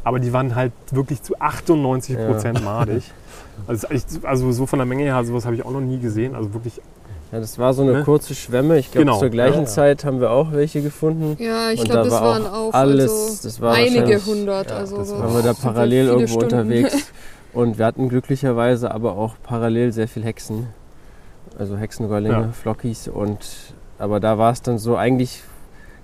[0.04, 3.04] Aber die waren halt wirklich zu 98 Prozent madig.
[3.66, 3.88] Also,
[4.22, 6.36] also so von der Menge her, sowas habe ich auch noch nie gesehen.
[6.36, 6.80] Also wirklich
[7.32, 8.04] Ja, das war so eine Ne?
[8.04, 8.78] kurze Schwemme.
[8.78, 9.20] Ich glaube, Genau.
[9.20, 9.66] zur gleichen Ja, ja.
[9.68, 11.36] Zeit haben wir auch welche gefunden.
[11.44, 14.70] Ja, ich glaube, da das war waren auch alles, also das war einige hundert.
[14.70, 16.46] ja, also das waren wir da parallel irgendwo Stunden.
[16.56, 17.12] unterwegs.
[17.54, 20.68] Und wir hatten glücklicherweise aber auch parallel sehr viel Hexen.
[21.60, 22.50] Also Hexenrollinge, Ja.
[22.54, 23.08] Flockies.
[23.08, 23.40] Und,
[24.00, 25.42] aber da war es dann so, eigentlich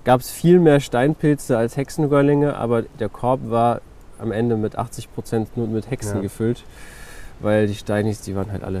[0.04, 3.80] gab es viel mehr Steinpilze als Hexenrollinge, aber der Korb war
[4.18, 6.22] am Ende mit 80% nur mit Hexen Ja.
[6.22, 6.64] gefüllt.
[7.40, 8.80] Weil die Steinis, die waren halt alle.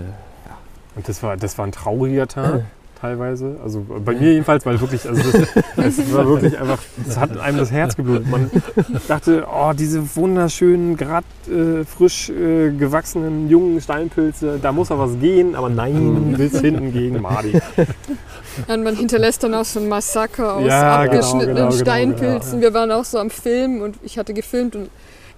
[0.96, 2.64] Und das war, das war ein trauriger Tag
[3.04, 3.56] teilweise.
[3.62, 7.58] Also bei mir jedenfalls, weil wirklich, also das, das war wirklich einfach, es hat einem
[7.58, 8.30] das Herz geblutet.
[8.30, 8.50] Man
[9.08, 15.18] dachte, oh, diese wunderschönen, gerade äh, frisch äh, gewachsenen jungen Steinpilze, da muss doch was
[15.20, 17.52] gehen, aber nein, bis hinten gegen Madi.
[17.52, 21.82] Ja, und man hinterlässt dann auch so ein Massaker aus Ja, genau, abgeschnittenen genau, genau,
[21.82, 22.60] Steinpilzen.
[22.62, 24.88] Wir waren auch so am Film und ich hatte gefilmt und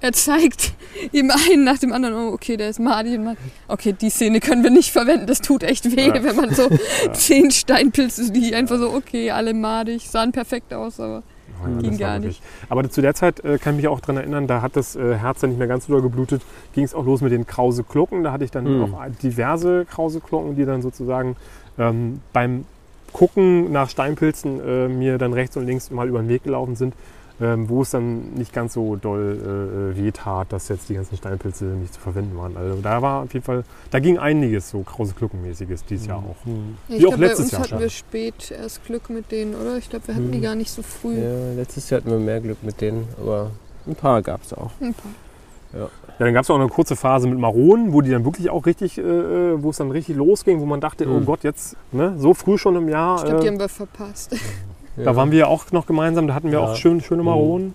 [0.01, 0.73] er zeigt
[1.13, 3.37] ihm einen nach dem anderen, oh, okay, der ist man,
[3.69, 6.23] okay, die Szene können wir nicht verwenden, das tut echt weh, Ja.
[6.23, 6.69] wenn man so
[7.13, 11.23] zehn Steinpilze, die einfach so, okay, alle madig, sahen perfekt aus, aber
[11.65, 14.47] Ja, Ging gar wirklich- Aber zu der Zeit äh, kann ich mich auch daran erinnern,
[14.47, 16.43] da hat das äh, Herz dann nicht mehr ganz so doll geblutet,
[16.75, 18.23] ging es auch los mit den Krause-Glocken.
[18.25, 18.95] Da hatte ich dann Hm.
[18.95, 21.35] auch diverse Krause-Glocken, die dann sozusagen
[21.79, 22.67] ähm, beim
[23.13, 26.93] Gucken nach Steinpilzen äh, mir dann rechts und links mal über den Weg gelaufen sind,
[27.41, 31.17] ähm, wo es dann nicht ganz so doll äh, weh tat, dass jetzt die ganzen
[31.17, 32.57] Steinpilze nicht zu verwenden waren.
[32.57, 36.45] Also da war auf jeden Fall, da ging einiges so Krause-Glockenmäßiges dieses Jahr auch.
[36.47, 36.77] Hm.
[36.89, 37.81] ich Wie auch glaube, bei letztes uns Jahr hatten schon.
[37.81, 39.77] wir spät erst Glück mit denen, oder?
[39.77, 40.45] Ich glaube, wir hatten die Hm.
[40.45, 41.15] gar nicht so früh.
[41.19, 43.51] Ja, letztes Jahr hatten wir mehr Glück mit denen, aber
[43.87, 44.71] ein paar gab es auch.
[44.81, 45.11] Ein paar.
[45.79, 48.65] Ja, dann gab es auch eine kurze Phase mit Maronen, wo die dann wirklich auch
[48.65, 51.27] richtig, äh, äh, wo es dann richtig losging, wo man dachte, oh Mhm.
[51.27, 53.17] Gott, jetzt ne, so früh schon im Jahr.
[53.19, 54.35] Ich glaube, die äh, haben wir verpasst.
[54.97, 56.65] da waren wir ja auch noch gemeinsam, da hatten wir Ja.
[56.67, 57.29] auch schön, schöne Mhm.
[57.29, 57.75] Maronen.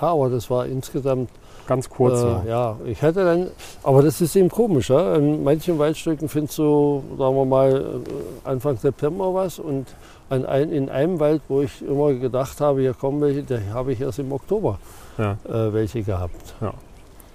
[0.00, 1.30] Ja, aber das war insgesamt
[1.66, 2.20] Ganz kurz.
[2.20, 3.46] Äh, ja, ich hätte dann,
[3.82, 4.90] aber das ist eben komisch.
[4.90, 5.14] Ja?
[5.14, 9.86] In manchen Waldstücken findest du, sagen wir mal, äh, Anfang September was und
[10.28, 13.94] an ein, in einem Wald, wo ich immer gedacht habe, hier kommen welche, da habe
[13.94, 14.78] ich erst im Oktober
[15.16, 15.38] Ja.
[15.48, 16.54] äh, welche gehabt.
[16.60, 16.74] Ja,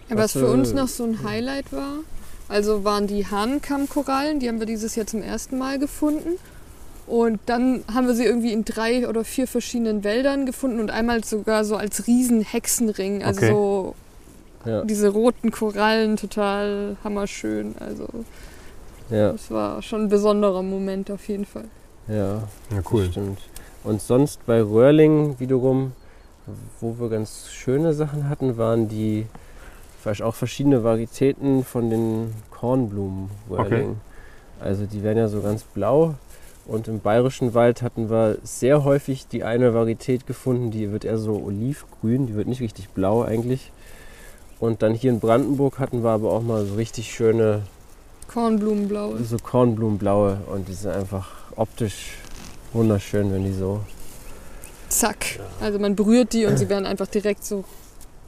[0.09, 1.93] was Was, für uns äh, noch so ein Highlight war,
[2.49, 6.37] also waren die Hahnenkammkorallen, die haben wir dieses Jahr zum ersten Mal gefunden.
[7.09, 11.23] Und dann haben wir sie irgendwie in drei oder vier verschiedenen Wäldern gefunden und einmal
[11.23, 13.23] sogar so als riesen Hexenring.
[13.23, 13.51] Also Okay.
[13.51, 13.95] so
[14.65, 17.73] Ja, diese roten Korallen, total hammerschön.
[17.79, 18.07] Also
[19.09, 21.65] ja, das war schon ein besonderer Moment auf jeden Fall.
[22.07, 22.15] ja.
[22.15, 23.05] Ja, Das cool.
[23.09, 23.39] stimmt.
[23.83, 25.93] Und sonst bei Röhrling wiederum,
[26.79, 29.25] wo wir ganz schöne Sachen hatten, waren die
[30.01, 33.97] vielleicht auch verschiedene Varietäten von den Kornblumen Röhrling.
[34.59, 36.15] Also die werden ja so ganz blau.
[36.69, 41.17] Und im bayerischen Wald hatten wir sehr häufig die eine Varietät gefunden, die wird eher
[41.17, 43.71] so olivgrün, die wird nicht richtig blau eigentlich.
[44.59, 47.63] Und dann hier in Brandenburg hatten wir aber auch mal so richtig schöne,
[48.27, 49.15] Kornblumenblau.
[49.23, 50.41] so Kornblumenblaue.
[50.53, 52.17] Und die sind einfach optisch
[52.71, 53.81] wunderschön, wenn die so
[54.89, 55.39] Zack.
[55.61, 57.63] Also man berührt die und sie werden einfach direkt so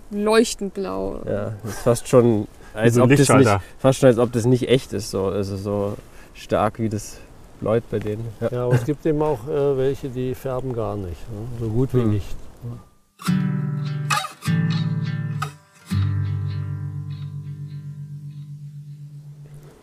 [0.10, 1.22] leuchtend blau.
[1.26, 4.32] Ja, das ist fast schon, als so ein ob das nicht, fast schon als ob
[4.32, 5.12] das nicht echt ist.
[5.12, 5.26] So.
[5.26, 5.98] Also so
[6.34, 7.18] stark wie das
[7.62, 8.26] läuft bei denen.
[8.42, 8.50] Ja.
[8.52, 11.30] Ja, aber es gibt eben auch äh, welche, die färben gar nicht.
[11.32, 11.48] Ne?
[11.60, 12.12] So gut wie Hm.
[12.12, 12.36] nicht.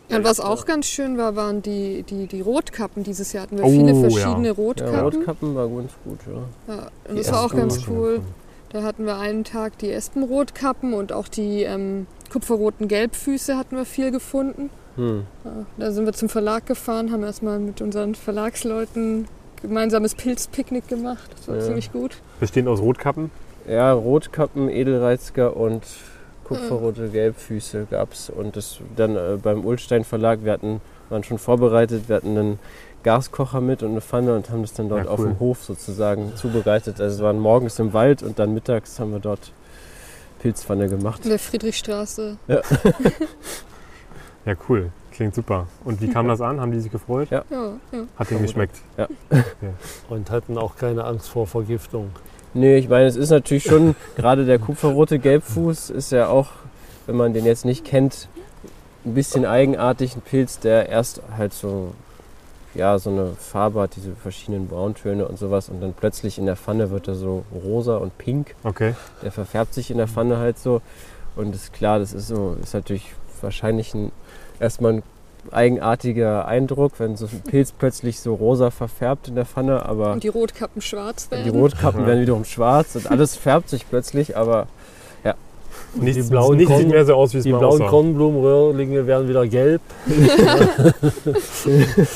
[0.09, 3.03] Ja, und was auch ganz schön war, waren die, die, die Rotkappen.
[3.03, 3.99] Dieses Jahr hatten wir Oh, viele ja.
[4.09, 4.99] verschiedene Ja, Rotkappen.
[4.99, 6.73] Rotkappen war ganz gut, ja.
[6.75, 8.21] Ja, und Die das war auch ganz cool.
[8.71, 13.85] Da hatten wir einen Tag die Espenrotkappen und auch die ähm, kupferroten Gelbfüße hatten wir
[13.85, 14.69] viel gefunden.
[14.99, 15.23] Hm.
[15.45, 19.27] Ja, da sind wir zum Verlag gefahren, haben erstmal mit unseren Verlagsleuten
[19.61, 21.29] gemeinsames Pilzpicknick gemacht.
[21.37, 21.61] Das war Ja.
[21.61, 22.17] ziemlich gut.
[22.39, 23.31] Bestehend aus Rotkappen.
[23.67, 25.83] Ja, Rotkappen, Edelreizger und
[26.43, 28.29] kupferrote Gelbfüße gab es.
[28.29, 32.59] Und das dann äh, beim Ulstein Verlag, wir hatten, waren schon vorbereitet, wir hatten einen
[33.03, 35.27] Gaskocher mit und eine Pfanne und haben das dann dort Ja, auf cool.
[35.27, 36.99] dem Hof sozusagen zubereitet.
[36.99, 39.51] Also wir waren morgens im Wald und dann mittags haben wir dort
[40.41, 41.21] Pilzpfanne gemacht.
[41.23, 42.37] In der Friedrichstraße.
[42.47, 42.61] Ja,
[44.67, 44.91] cool.
[45.11, 45.67] Klingt super.
[45.83, 46.61] Und wie kam das an?
[46.61, 47.29] Haben die sich gefreut?
[47.29, 47.43] Ja.
[47.49, 47.99] Ja, ja.
[48.15, 48.77] Hat denen geschmeckt.
[50.09, 52.11] Und hatten auch keine Angst vor Vergiftung.
[52.53, 56.49] Nee, ich meine, es ist natürlich schon, gerade der kupferrote Gelbfuß ist ja auch,
[57.05, 58.27] wenn man den jetzt nicht kennt,
[59.05, 60.15] ein bisschen eigenartig.
[60.15, 61.93] Ein Pilz, der erst halt so,
[62.73, 65.69] ja, so eine Farbe hat, diese verschiedenen Brauntöne und sowas.
[65.69, 68.55] Und dann plötzlich in der Pfanne wird er so rosa und pink.
[68.63, 68.95] Okay.
[69.21, 70.81] Der verfärbt sich in der Pfanne halt so.
[71.35, 74.11] Und ist klar, das ist so, ist natürlich wahrscheinlich ein,
[74.59, 75.03] erstmal ein
[75.51, 80.23] eigenartiger Eindruck, wenn so ein Pilz plötzlich so rosa verfärbt in der Pfanne, aber Und
[80.23, 81.43] die Rotkappen schwarz werden.
[81.45, 82.07] die Rotkappen Ja.
[82.07, 84.67] werden wiederum schwarz und alles färbt sich plötzlich, aber
[85.95, 87.79] Nichts, die blauen nichts sieht mehr so aus, wie es Die mal blauen.
[87.87, 89.81] Kornblumenröhrlinge werden wieder gelb.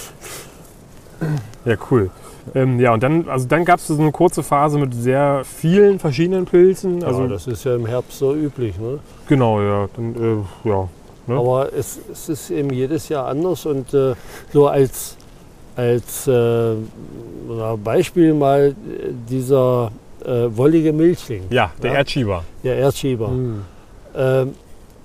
[1.65, 2.09] Ja, cool.
[2.53, 5.99] Ähm, ja, und dann, also dann gab es so eine kurze Phase mit sehr vielen
[5.99, 7.03] verschiedenen Pilzen.
[7.03, 8.77] Also Also das ist ja im Herbst so üblich.
[8.77, 8.99] Ne?
[9.27, 9.87] genau, ja.
[9.95, 10.89] Dann, äh, ja.
[11.27, 11.35] Ne?
[11.37, 14.13] Aber es, es ist eben jedes Jahr anders und äh,
[14.51, 15.15] so als,
[15.75, 16.75] als äh,
[17.83, 18.73] Beispiel mal äh,
[19.29, 19.91] dieser
[20.25, 21.97] äh, wollige Milchling, ja, der Ja.
[21.99, 22.43] Erdschieber.
[22.63, 23.27] der Erdschieber.
[23.27, 23.61] Hm.
[24.15, 24.53] Ähm,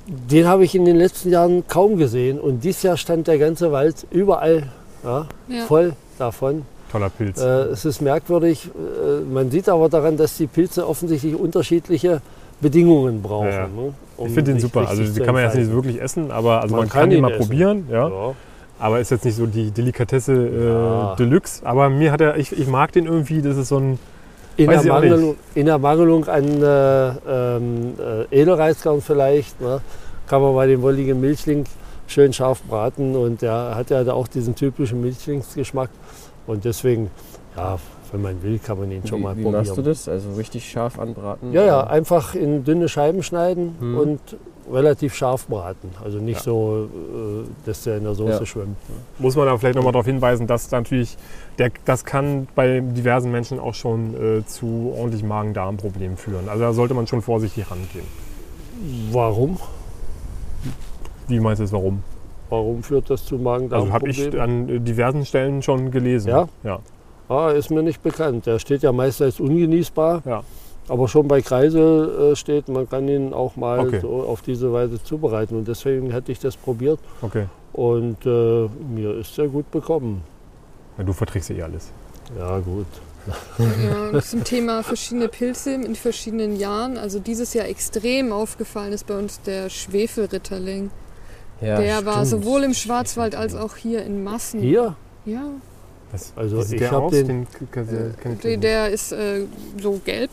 [0.07, 3.73] den habe ich in den letzten Jahren kaum gesehen und dieses Jahr stand der ganze
[3.73, 4.69] Wald überall
[5.05, 5.65] ja, Ja.
[5.67, 6.65] voll davon.
[6.91, 7.39] Toller Pilz.
[7.41, 12.23] Äh, es ist merkwürdig, äh, man sieht aber daran, dass die Pilze offensichtlich unterschiedliche
[12.61, 13.49] Bedingungen brauchen.
[13.51, 13.69] Ja.
[13.69, 14.87] Ne, um ich finde den super.
[14.89, 17.11] Also die zu kann man jetzt nicht wirklich essen, aber also man, Man kann, kann
[17.11, 17.41] den ihn mal essen.
[17.41, 17.89] probieren.
[17.91, 18.09] Ja.
[18.09, 18.35] Ja.
[18.81, 21.15] Aber ist jetzt nicht so die Delikatesse äh, Ja.
[21.17, 21.65] Deluxe.
[21.67, 23.43] Aber mir hat er, ich, ich mag den irgendwie.
[23.43, 23.99] Das ist so ein,
[24.57, 24.83] In, der.
[24.85, 27.95] Mangelung, in der Mangelung an äh, ähm,
[28.31, 29.81] äh, Edelreiskorn vielleicht, ne,
[30.29, 31.65] kann man bei dem wolligen Milchling
[32.07, 35.91] schön scharf braten und der hat ja auch diesen typischen Milchlingsgeschmack
[36.47, 37.11] und deswegen,
[37.57, 37.79] ja,
[38.13, 39.65] wenn man will, kann man ihn schon mal Wie, wie probieren.
[39.67, 40.09] machst du das?
[40.09, 41.53] Also richtig scharf anbraten?
[41.53, 43.99] Ja, ja, einfach in dünne Scheiben schneiden Hm.
[43.99, 44.21] und
[44.71, 45.89] relativ scharf braten.
[46.05, 46.43] Also nicht Ja.
[46.43, 48.47] so, äh, dass der in der Soße Ja.
[48.47, 48.77] schwimmt.
[49.19, 51.17] muss man da vielleicht nochmal darauf hinweisen, dass natürlich,
[51.59, 56.49] der, das kann bei diversen Menschen auch schon äh, zu ordentlich Magen-Darm-Problemen führen.
[56.49, 58.05] Also da sollte man schon vorsichtig rangehen.
[59.11, 59.57] Warum?
[61.29, 62.03] Wie meinst du das, warum?
[62.51, 64.33] Warum führt das zu Also habe Magen-Darm-Problemen?
[64.35, 66.29] ich an äh, diversen Stellen schon gelesen.
[66.29, 66.49] Ja?
[66.63, 66.79] Ja.
[67.29, 68.47] Ah, ist mir nicht bekannt.
[68.47, 70.23] Der steht ja meist als ungenießbar.
[70.25, 70.43] Ja.
[70.89, 74.01] Aber schon bei Kreisel äh, steht, man kann ihn auch mal Okay.
[74.01, 75.57] so auf diese Weise zubereiten.
[75.59, 76.99] Und deswegen hatte ich das probiert.
[77.21, 77.47] Okay.
[77.75, 80.23] Und äh, mir ist sehr gut bekommen.
[80.97, 81.91] Ja, du verträgst ja eh alles.
[82.39, 82.87] Ja, gut.
[84.13, 86.97] Ja, zum Thema verschiedene Pilze in verschiedenen Jahren.
[86.97, 90.91] Also dieses Jahr extrem aufgefallen ist bei uns der Schwefelritterling.
[91.61, 92.45] Ja, der war stimmt.
[92.45, 94.61] sowohl im Schwarzwald als auch hier in Massen.
[94.61, 94.95] Hier?
[95.27, 95.43] Ja,
[96.13, 97.13] Was, Also wie sieht ich der aus?
[97.13, 97.85] den- Den, k- k-
[98.23, 99.43] kenn ich der, ist äh,
[99.81, 100.31] so gelb.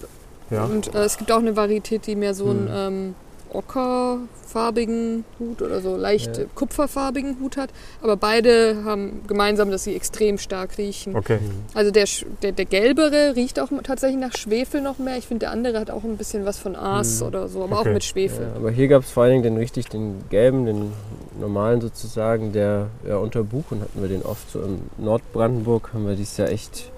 [0.50, 0.66] ja.
[0.66, 2.68] Und äh, es gibt auch eine Varietät, die mehr so Hm.
[2.72, 3.16] ähm,
[3.52, 6.44] ockerfarbigen Hut oder so leicht Ja.
[6.56, 7.70] kupferfarbigen Hut hat.
[8.02, 11.16] Aber beide haben gemeinsam, dass sie extrem stark riechen.
[11.16, 11.40] Okay.
[11.74, 12.06] Also der,
[12.42, 15.18] der, der gelbere riecht auch tatsächlich nach Schwefel noch mehr.
[15.18, 17.28] Ich finde, der andere hat auch ein bisschen was von Aas Hm.
[17.28, 17.90] oder so, aber Okay.
[17.90, 18.48] auch mit Schwefel.
[18.48, 20.92] Ja, aber hier gab es vor allen Dingen den richtig, den gelben, den
[21.40, 24.50] normalen sozusagen, der ja, unter Buchen hatten wir den oft.
[24.52, 26.92] So im Nordbrandenburg haben wir dieses Jahr echt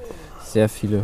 [0.46, 1.04] sehr viele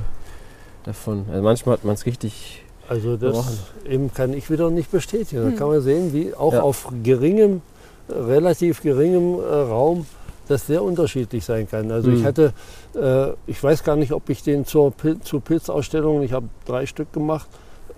[0.86, 1.25] davon.
[1.29, 2.62] Also manchmal hat man es richtig.
[2.93, 3.58] Also das
[3.89, 5.41] eben kann ich wieder nicht bestätigen.
[5.43, 5.56] Da Hm.
[5.58, 6.62] kann man sehen, wie auch Ja.
[6.62, 7.62] auf geringem,
[8.08, 10.06] äh, relativ geringem äh, Raum
[10.47, 11.89] das sehr unterschiedlich sein kann.
[11.91, 12.25] Also ich Hm.
[12.25, 12.53] hatte,
[12.95, 16.86] äh, ich weiß gar nicht, ob ich den zur, Pil zur Pilzausstellung, ich habe drei
[16.86, 17.47] Stück gemacht,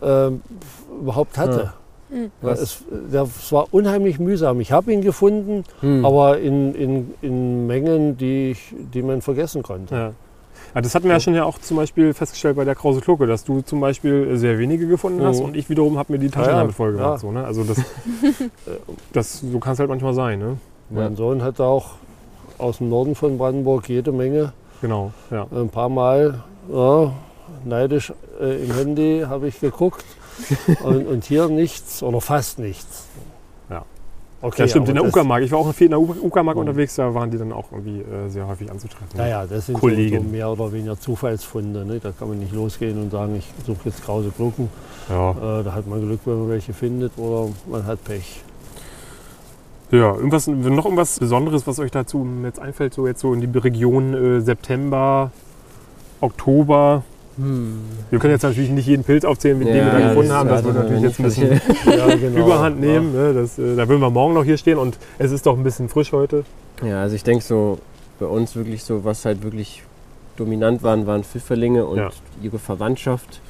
[0.02, 0.42] ähm,
[1.02, 1.74] überhaupt hatte.
[2.12, 2.60] Ja, Was?
[2.62, 2.78] es,
[3.12, 4.62] das war unheimlich mühsam.
[4.62, 6.06] Ich habe ihn gefunden, Hm.
[6.06, 9.96] aber in, in, in Mengen, die, ich, die man vergessen konnte.
[9.96, 10.12] Ja.
[10.76, 13.26] Ja, das hatten wir ja schon ja auch zum Beispiel festgestellt bei der Krause Glucke,
[13.28, 15.46] dass du zum Beispiel sehr wenige gefunden hast Mhm.
[15.46, 17.12] und ich wiederum habe mir die Taschen Ja, damit voll gemacht.
[17.12, 17.18] Ja.
[17.18, 17.46] So, ne?
[17.46, 17.78] Also das,
[19.14, 20.40] das, so kann es halt manchmal sein.
[20.40, 20.58] Ne?
[20.90, 21.92] Mein Sohn hatte auch
[22.58, 25.48] aus dem Norden von Brandenburg jede Menge Genau, ja.
[25.52, 26.44] Ein paar Mal
[27.64, 30.04] neidisch äh, im Handy habe ich geguckt
[30.84, 33.08] und, und hier nichts oder fast nichts.
[34.46, 35.42] Okay, ja, stimmt, in der Uckermark.
[35.44, 36.62] Ich war auch in der Uckermark Mhm.
[36.62, 39.18] unterwegs, da waren die dann auch irgendwie äh, sehr häufig anzutreffen.
[39.18, 40.24] Naja, das sind so, Kollegen.
[40.24, 41.84] so mehr oder weniger Zufallsfunde.
[41.86, 42.00] Ne?
[42.00, 44.70] Da kann man nicht losgehen und sagen, ich suche jetzt krause Glucken.
[45.10, 45.32] Ja.
[45.60, 48.42] Äh, da hat man Glück, wenn man welche findet oder man hat Pech.
[49.92, 53.58] ja, irgendwas, noch irgendwas Besonderes, was euch dazu jetzt einfällt, so jetzt so in die
[53.58, 55.32] Region äh, September,
[56.22, 57.04] Oktober.
[57.38, 57.80] Hm.
[58.10, 60.50] Wir können jetzt natürlich nicht jeden Pilz aufzählen, den wir da das gefunden ist haben.
[60.50, 61.52] Das wenn natürlich jetzt ein bisschen
[61.98, 62.46] Ja, genau.
[62.46, 63.14] Überhand nehmen.
[63.14, 63.34] Ne?
[63.34, 65.90] Das, äh, da würden wir morgen noch hier stehen und es ist doch ein bisschen
[65.90, 66.46] frisch heute.
[66.84, 67.80] Ja, also ich denke so,
[68.20, 69.84] bei uns wirklich so, was halt wirklich
[70.38, 72.10] dominant waren, waren Pfifferlinge und Ja.
[72.42, 73.42] ihre Verwandtschaft.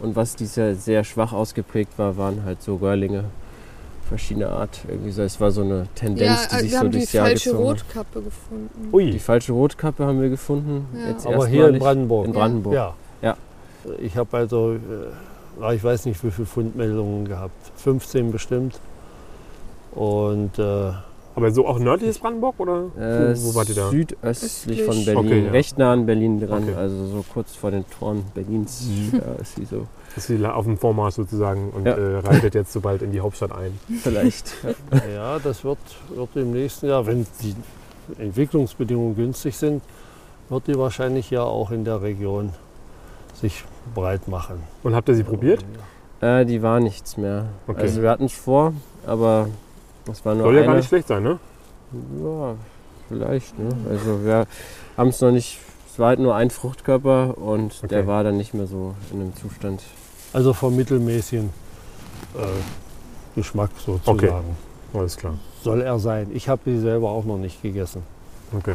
[0.00, 3.24] Und was dieses Jahr sehr schwach ausgeprägt war, waren halt so Röhrlinge
[4.08, 4.80] verschiedener Art.
[4.88, 7.12] Irgendwie so, es war so eine Tendenz, die äh, sich wir so haben die durchs
[7.12, 7.76] Jahr falsche gezogen hat.
[7.76, 8.70] Rotkappe gefunden.
[8.90, 10.86] Die Ui, falsche Rotkappe haben wir gefunden.
[10.94, 11.10] Ja.
[11.10, 11.78] Jetzt Aber hier in.
[11.78, 12.26] Brandenburg.
[12.26, 12.74] In Brandenburg.
[12.74, 12.94] Ja.
[13.98, 17.52] Ich habe also, äh, ich weiß nicht, wie viele Fundmeldungen gehabt.
[17.76, 18.78] 15 bestimmt.
[19.92, 20.92] Und äh,
[21.36, 23.90] aber so auch nördliches Brandenburg oder Äh, wo, wo wart ihr da?
[23.90, 24.82] Südöstlich Östlich.
[24.84, 25.50] von Berlin, Okay, ja.
[25.50, 26.74] recht nah an Berlin dran, Okay.
[26.74, 28.86] also so kurz vor den Toren Berlins.
[29.12, 29.20] Mhm.
[29.40, 29.86] Ist sie so.
[30.16, 31.94] Ist sie auf dem Vormarsch sozusagen und Ja.
[31.96, 33.76] äh, reitet jetzt so bald in die Hauptstadt ein.
[34.02, 34.54] Vielleicht.
[34.92, 35.08] Ja.
[35.12, 35.78] ja, das wird,
[36.14, 37.54] wird im nächsten Jahr, wenn die
[38.22, 39.82] Entwicklungsbedingungen günstig sind,
[40.50, 42.50] wird die wahrscheinlich ja auch in der Region
[43.34, 43.64] sich
[43.94, 44.62] breit machen.
[44.82, 45.64] Und habt ihr sie probiert?
[46.20, 47.46] Äh, die war nichts mehr.
[47.66, 47.80] Okay.
[47.82, 48.72] Also wir hatten es vor,
[49.06, 49.48] aber
[50.06, 50.68] das war nur Soll ja eine.
[50.70, 51.38] gar nicht schlecht sein, ne?
[52.22, 52.54] Ja,
[53.08, 53.58] vielleicht.
[53.58, 53.68] Ne?
[53.90, 54.46] Also wir
[54.96, 55.58] haben es noch nicht
[55.92, 57.88] Es war halt nur ein Fruchtkörper und Okay.
[57.88, 59.82] der war dann nicht mehr so in einem Zustand.
[60.32, 61.50] Also vom mittelmäßigen
[62.36, 62.40] äh,
[63.36, 64.56] Geschmack sozusagen.
[64.92, 65.34] Alles klar.
[65.62, 66.30] Soll er sein.
[66.34, 68.02] Ich habe die selber auch noch nicht gegessen.
[68.56, 68.74] Okay.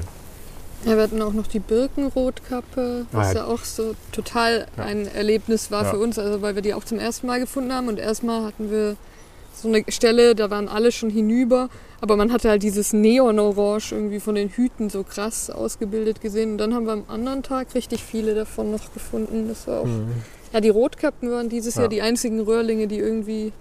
[0.86, 3.38] Ja, wir hatten auch noch die Birkenrotkappe, was Ah, ja.
[3.40, 3.46] ja.
[3.46, 4.84] auch so total Ja.
[4.86, 5.90] ein Erlebnis war Ja.
[5.92, 8.72] für uns, also weil wir die auch zum ersten Mal gefunden haben und erstmal hatten
[8.72, 8.96] wir
[9.54, 11.70] so eine Stelle, da waren alle schon hinüber,
[12.00, 16.58] aber man hatte halt dieses Neonorange irgendwie von den Hüten so krass ausgebildet gesehen und
[16.60, 19.50] dann haben wir am anderen Tag richtig viele davon noch gefunden.
[19.50, 19.88] Das war auch
[20.54, 21.82] ja, die Rotkappen waren dieses Ja.
[21.82, 23.52] Jahr die einzigen Röhrlinge, die irgendwie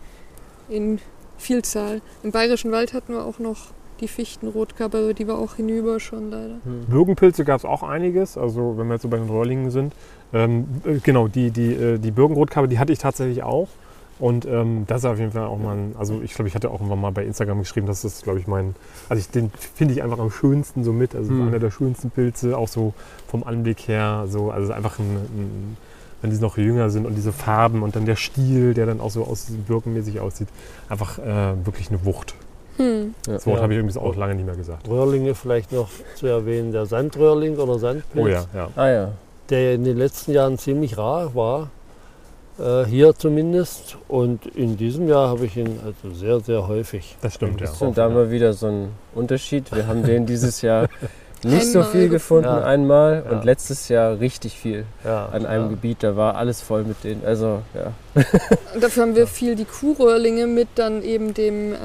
[0.71, 1.01] in
[1.37, 2.01] Vielzahl.
[2.23, 3.59] Im Bayerischen Wald hatten wir auch noch
[4.01, 6.57] die Fichtenrotkappe, die war auch hinüber schon leider.
[6.89, 9.93] Birkenpilze gab es auch einiges, also wenn wir jetzt so bei den Röhrlingen sind.
[10.33, 13.69] Ähm, äh, genau, die, die, äh, die Birkenrotkappe, die hatte ich tatsächlich auch.
[14.19, 16.71] Und ähm, das ist auf jeden Fall auch mal, ein, also ich glaube, ich hatte
[16.71, 18.75] auch irgendwann mal bei Instagram geschrieben, das ist, glaube ich, mein,
[19.09, 21.15] also ich, den finde ich einfach am schönsten so mit.
[21.15, 21.49] Also Hm.
[21.49, 22.95] einer der schönsten Pilze, auch so
[23.29, 25.77] vom Anblick her, so, also einfach ein, ein
[26.21, 29.11] wenn die noch jünger sind und diese Farben und dann der Stiel, der dann auch
[29.11, 30.49] so aus birkenmäßig aussieht,
[30.89, 32.35] einfach äh, wirklich eine Wucht.
[32.79, 33.15] Hm.
[33.27, 33.63] Das Wort Ja.
[33.63, 34.89] habe ich irgendwie auch lange nicht mehr gesagt.
[34.89, 36.73] Röhrlinge vielleicht noch zu erwähnen.
[36.73, 38.69] Der Sandröhrling oder Sandpilz, Oh ja, ja.
[38.77, 39.11] Ah ja.
[39.51, 41.71] der in den letzten Jahren ziemlich rar war.
[42.59, 43.97] Äh, hier zumindest.
[44.09, 47.17] Und in diesem Jahr habe ich ihn also sehr, sehr häufig.
[47.21, 47.71] Das stimmt, ja.
[47.81, 49.71] Und da haben wir wieder so einen Unterschied.
[49.75, 50.89] Wir haben den dieses Jahr
[51.45, 52.65] nicht so Einmal viel gefunden, Ja.
[52.65, 53.23] einmal.
[53.25, 53.31] Ja.
[53.37, 55.69] Und letztes Jahr richtig viel Ja, an einem ja.
[55.71, 56.03] Gebiet.
[56.03, 57.25] Da war alles voll mit denen.
[57.25, 57.93] Also, ja.
[58.81, 61.77] Dafür haben wir viel die Kuhröhrlinge mit dann eben dem, äh,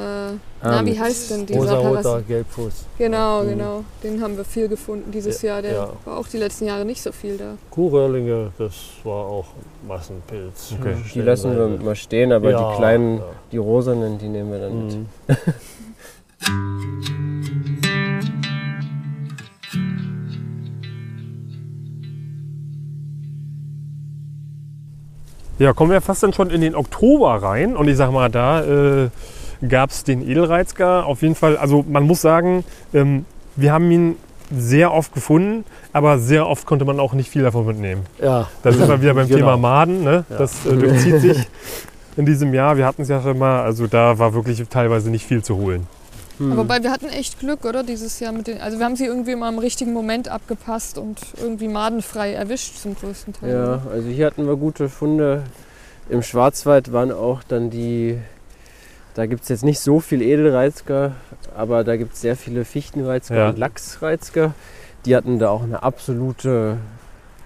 [0.63, 2.27] na, wie heißt denn dieser Rosa-roter Parasit?
[2.29, 2.73] Gelbfuß.
[2.97, 3.49] Genau, Mhm.
[3.49, 3.83] genau.
[4.03, 5.61] Den haben wir viel gefunden dieses Ja, Jahr.
[5.61, 5.89] Der ja.
[6.05, 7.53] war auch die letzten Jahre nicht so viel da.
[7.69, 8.73] Kuhröhrlinge, das
[9.03, 9.45] war auch
[9.87, 10.73] Massenpilz.
[10.79, 10.95] Okay.
[11.13, 13.23] Die lassen wir mal stehen, aber Ja, die kleinen, ja.
[13.51, 14.97] die rosanen, die nehmen wir dann mit.
[25.63, 27.77] Ja, kommen wir fast dann schon in den Oktober rein.
[27.77, 29.09] Und ich sag mal, da äh,
[29.65, 31.05] gab es den Edelreizger.
[31.05, 33.23] Auf jeden Fall, also man muss sagen, ähm,
[33.55, 34.17] wir haben ihn
[34.53, 38.05] sehr oft gefunden, aber sehr oft konnte man auch nicht viel davon mitnehmen.
[38.21, 39.37] Ja, Da sind wir wieder beim Genau.
[39.39, 40.03] Thema Maden.
[40.03, 40.25] Ne?
[40.29, 40.37] Ja.
[40.37, 41.47] Das äh, durchzieht sich
[42.17, 42.75] in diesem Jahr.
[42.75, 45.87] Wir hatten es ja schon mal, also da war wirklich teilweise nicht viel zu holen.
[46.39, 46.51] Hm.
[46.51, 47.83] Aber wobei wir hatten echt Glück, oder?
[47.83, 48.59] Dieses Jahr mit den.
[48.59, 52.95] Also wir haben sie irgendwie immer im richtigen Moment abgepasst und irgendwie madenfrei erwischt zum
[52.95, 53.51] größten Teil.
[53.53, 55.43] Ja, also hier hatten wir gute Funde.
[56.09, 58.17] Im Schwarzwald waren auch dann die,
[59.13, 61.13] da gibt es jetzt nicht so viel Edelreizger,
[61.55, 63.49] aber da gibt es sehr viele Fichtenreizger Ja.
[63.49, 64.53] und Lachsreizger.
[65.05, 66.77] Die hatten da auch eine absolute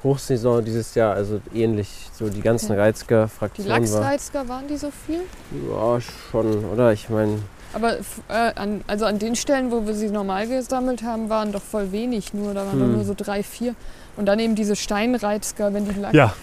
[0.03, 2.81] Hochsaison dieses Jahr, also ähnlich, so die ganzen Okay.
[2.81, 3.79] reizger Die Fraktionen war.
[3.79, 5.21] Lachsreizger waren die so viel?
[5.69, 6.93] Ja, schon, oder?
[6.93, 7.39] Ich meine,
[7.77, 7.93] Aber
[8.29, 11.91] äh, an, also an den Stellen, wo wir sie normal gesammelt haben, waren doch voll
[11.91, 12.53] wenig nur.
[12.55, 12.93] Da waren Hm.
[12.93, 13.75] nur so drei, vier.
[14.17, 16.33] Und dann eben diese Steinreizger, wenn die, Lach Ja,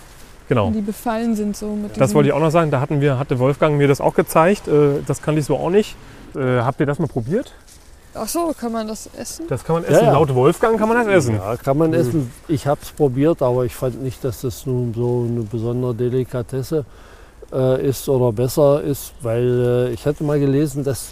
[0.49, 0.67] genau.
[0.69, 1.57] wenn die befallen sind.
[1.57, 2.71] So mit Das wollte ich auch noch sagen.
[2.71, 4.69] Da hatten wir, hatte Wolfgang mir das auch gezeigt.
[4.69, 5.97] Äh, Das kannte ich so auch nicht.
[6.37, 7.53] Äh, Habt ihr das mal probiert?
[8.17, 9.47] Ach so, kann man das essen?
[9.49, 10.05] Das kann man Ja, essen.
[10.07, 10.13] ja.
[10.13, 11.35] Laut Wolfgang kann man das essen.
[11.35, 11.95] Ja, kann man Mhm.
[11.97, 12.31] essen.
[12.47, 16.85] Ich habe es probiert, aber ich fand nicht, dass das nun so eine besondere Delikatesse
[17.53, 21.09] äh, ist oder besser ist, weil äh, ich hatte mal gelesen, dass,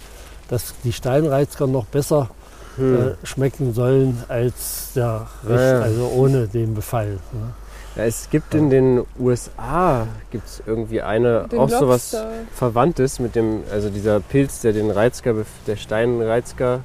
[0.52, 2.28] dass die Steinreizker noch besser
[2.76, 2.94] hm.
[2.94, 5.80] äh, schmecken sollen als der Ja, Rest, ja.
[5.80, 7.18] also ohne den Befall.
[7.32, 7.54] Ne?
[7.96, 12.30] ja, es gibt in den USA gibt's irgendwie eine, Den auch sowas Lobster.
[12.54, 15.34] Verwandtes mit dem, also dieser Pilz, der den Reizker,
[15.66, 16.80] der Steinreizker,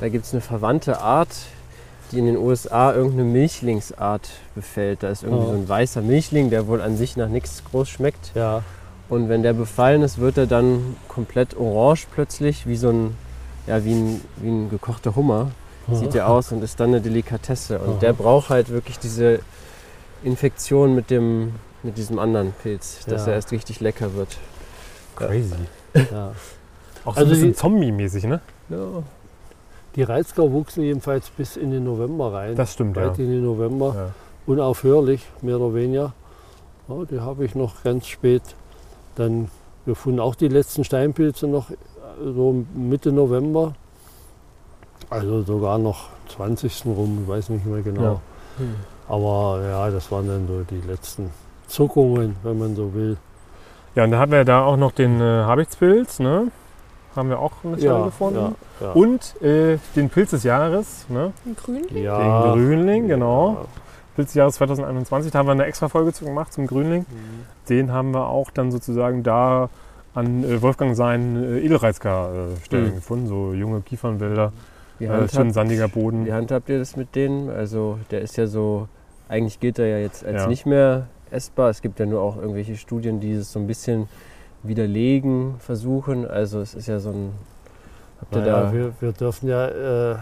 [0.00, 1.28] da gibt es eine verwandte Art,
[2.12, 5.02] die in den USA irgendeine Milchlingsart befällt.
[5.02, 5.48] Da ist irgendwie Oh.
[5.50, 8.30] so ein weißer Milchling, der wohl an sich nach nichts groß schmeckt.
[8.34, 8.62] Ja,
[9.08, 13.16] Und wenn der befallen ist, wird er dann komplett orange plötzlich, wie so ein,
[13.66, 15.50] ja, wie ein, wie ein gekochter Hummer.
[15.92, 17.78] Sieht der aus und ist dann eine Delikatesse.
[17.78, 17.98] Und Aha.
[18.00, 19.38] der braucht halt wirklich diese
[20.24, 21.52] Infektion mit, dem,
[21.84, 23.28] mit diesem anderen Pilz, dass Ja.
[23.32, 24.36] er erst richtig lecker wird.
[25.14, 25.54] Crazy.
[25.94, 26.32] ja.
[27.04, 28.40] Auch so Also ein bisschen die- Zombie-mäßig, ne?
[28.68, 28.78] Ja.
[29.94, 32.56] Die Reizker wuchsen jedenfalls bis in den November rein.
[32.56, 33.06] Das stimmt, ja.
[33.08, 33.94] Weit in den November.
[33.96, 34.10] ja.
[34.52, 36.12] unaufhörlich, mehr oder weniger.
[36.88, 38.42] Ja, die habe ich noch ganz spät
[39.18, 39.48] dann
[39.84, 40.20] gefunden.
[40.20, 41.70] Auch die letzten Steinpilze noch
[42.22, 43.74] so Mitte November.
[45.10, 46.86] Also sogar noch 20.
[46.86, 48.02] rum, ich weiß nicht mehr genau.
[48.02, 48.20] Ja.
[48.58, 48.74] Hm.
[49.08, 51.30] Aber ja, das waren dann so die letzten
[51.68, 53.16] Zuckungen, wenn man so will.
[53.94, 56.50] Ja, und dann hatten wir da auch noch den äh, Habichtspilz, ne?
[57.14, 58.54] Haben wir auch eine Stelle gefunden.
[58.80, 58.92] ja, ja.
[58.92, 61.32] Und äh, den Pilz des Jahres, ne?
[61.46, 61.86] Ein Grün?
[61.96, 63.66] ja, Den Grünling, genau.
[64.16, 67.06] Pilz des Jahres 2021, da haben wir eine extra Folge zu gemacht zum Grünling.
[67.68, 69.68] Den haben wir auch dann sozusagen da
[70.14, 72.94] an äh, Wolfgang seinen äh, Edelreizker-Stellen Mhm.
[72.96, 74.52] gefunden, so junge Kiefernwälder,
[74.98, 76.24] Wie, äh, schön handhabt, sandiger Boden.
[76.26, 77.50] wie handhabt ihr das mit denen?
[77.50, 78.88] Also der ist ja so
[79.28, 80.48] eigentlich gilt er ja jetzt als Ja.
[80.48, 81.68] nicht mehr essbar.
[81.70, 84.08] Es gibt ja nur auch irgendwelche Studien, die es so ein bisschen
[84.62, 86.26] widerlegen versuchen.
[86.26, 87.30] Also es ist ja so ein.
[88.20, 88.72] Habt ihr Naja, da.
[88.72, 89.66] wir, wir dürfen ja,
[90.12, 90.16] äh,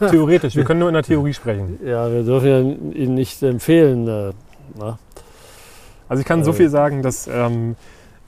[0.10, 1.78] Theoretisch, wir können nur in der Theorie sprechen.
[1.84, 2.58] ja, wir dürfen ja
[2.98, 4.08] ihn nicht empfehlen.
[4.08, 4.32] Äh?
[6.08, 6.54] Also ich kann so Äh.
[6.54, 7.74] viel sagen, dass ähm, äh,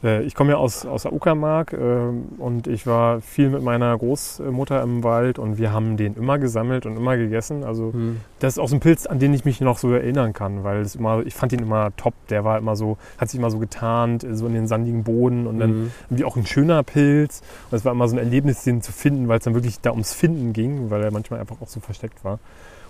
[0.02, 4.82] ich komme ja aus, aus der Uckermark ähm, und ich war viel mit meiner Großmutter
[4.82, 7.62] im Wald und wir haben den immer gesammelt und immer gegessen.
[7.62, 8.20] Also Hm.
[8.40, 10.80] das ist auch so ein Pilz, an den ich mich noch so erinnern kann, weil
[10.80, 12.14] es immer, ich fand ihn immer top.
[12.30, 15.58] Der war immer so, hat sich immer so getarnt, so in den sandigen Boden und
[15.60, 15.90] dann Mhm.
[16.10, 17.42] irgendwie auch ein schöner Pilz.
[17.70, 19.90] Und es war immer so ein Erlebnis, den zu finden, weil es dann wirklich da
[19.92, 22.38] ums Finden ging, weil er manchmal einfach auch so versteckt war.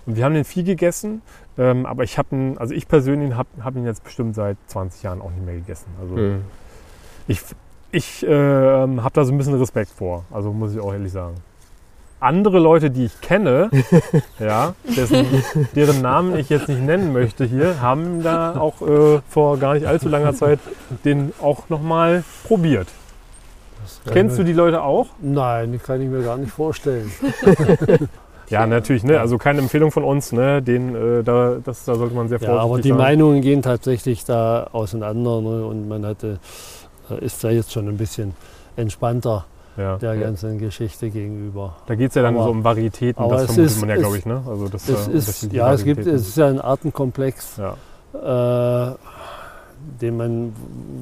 [0.06, 1.22] Und wir haben den viel gegessen,
[1.58, 5.02] ähm, aber ich habe ihn, also ich persönlich habe hab ihn jetzt bestimmt seit 20
[5.04, 5.86] Jahren auch nicht mehr gegessen.
[6.00, 6.40] Also Hm.
[7.28, 7.40] Ich,
[7.90, 11.36] ich ähm, habe da so ein bisschen Respekt vor, also muss ich auch ehrlich sagen.
[12.20, 13.68] Andere Leute, die ich kenne,
[14.38, 15.26] ja, dessen,
[15.74, 19.86] deren Namen ich jetzt nicht nennen möchte hier, haben da auch äh, vor gar nicht
[19.86, 20.60] allzu langer Zeit
[21.04, 22.86] den auch nochmal probiert.
[24.06, 25.08] Kennst du die Leute auch?
[25.20, 27.10] Nein, die kann ich mir gar nicht vorstellen.
[28.52, 29.18] Ja, natürlich, ne?
[29.18, 30.60] Also keine Empfehlung von uns, ne?
[30.60, 32.98] Den, äh, da, das, da sollte man sehr Ja, vorsichtig aber die sein.
[32.98, 35.64] Meinungen gehen tatsächlich da auseinander ne?
[35.64, 36.36] und man hatte, äh,
[37.20, 38.34] ist da jetzt schon ein bisschen
[38.76, 39.44] entspannter
[39.76, 39.96] Ja.
[39.96, 40.20] der Ja.
[40.22, 41.76] ganzen Geschichte gegenüber.
[41.86, 44.18] Da geht es ja dann Aber- so um Varietäten, das vermutet ist- man ja, glaube
[44.18, 44.42] ich, ne?
[44.46, 48.90] Also das, Es äh, ist, ja, es gibt, es ist ja ein Artenkomplex, ja.
[48.90, 48.94] äh,
[50.00, 50.52] den man,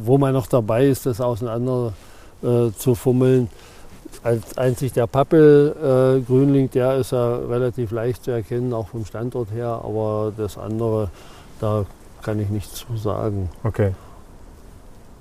[0.04, 1.92] wo man noch dabei ist, das auseinander
[2.42, 3.48] äh, zu fummeln.
[4.22, 9.50] Als einzig der Pappel äh, der ist ja relativ leicht zu erkennen, auch vom Standort
[9.52, 11.10] her, aber das andere,
[11.60, 11.84] da
[12.22, 13.50] kann ich nichts zu sagen.
[13.64, 13.92] Okay,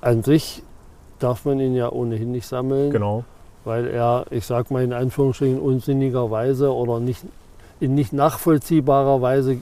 [0.01, 0.63] An sich
[1.19, 3.23] darf man ihn ja ohnehin nicht sammeln, genau.
[3.65, 7.23] weil er, ich sag mal in Anführungsstrichen, unsinnigerweise oder nicht,
[7.79, 9.59] in nicht nachvollziehbarer Weise äh,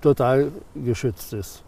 [0.00, 1.62] total geschützt ist.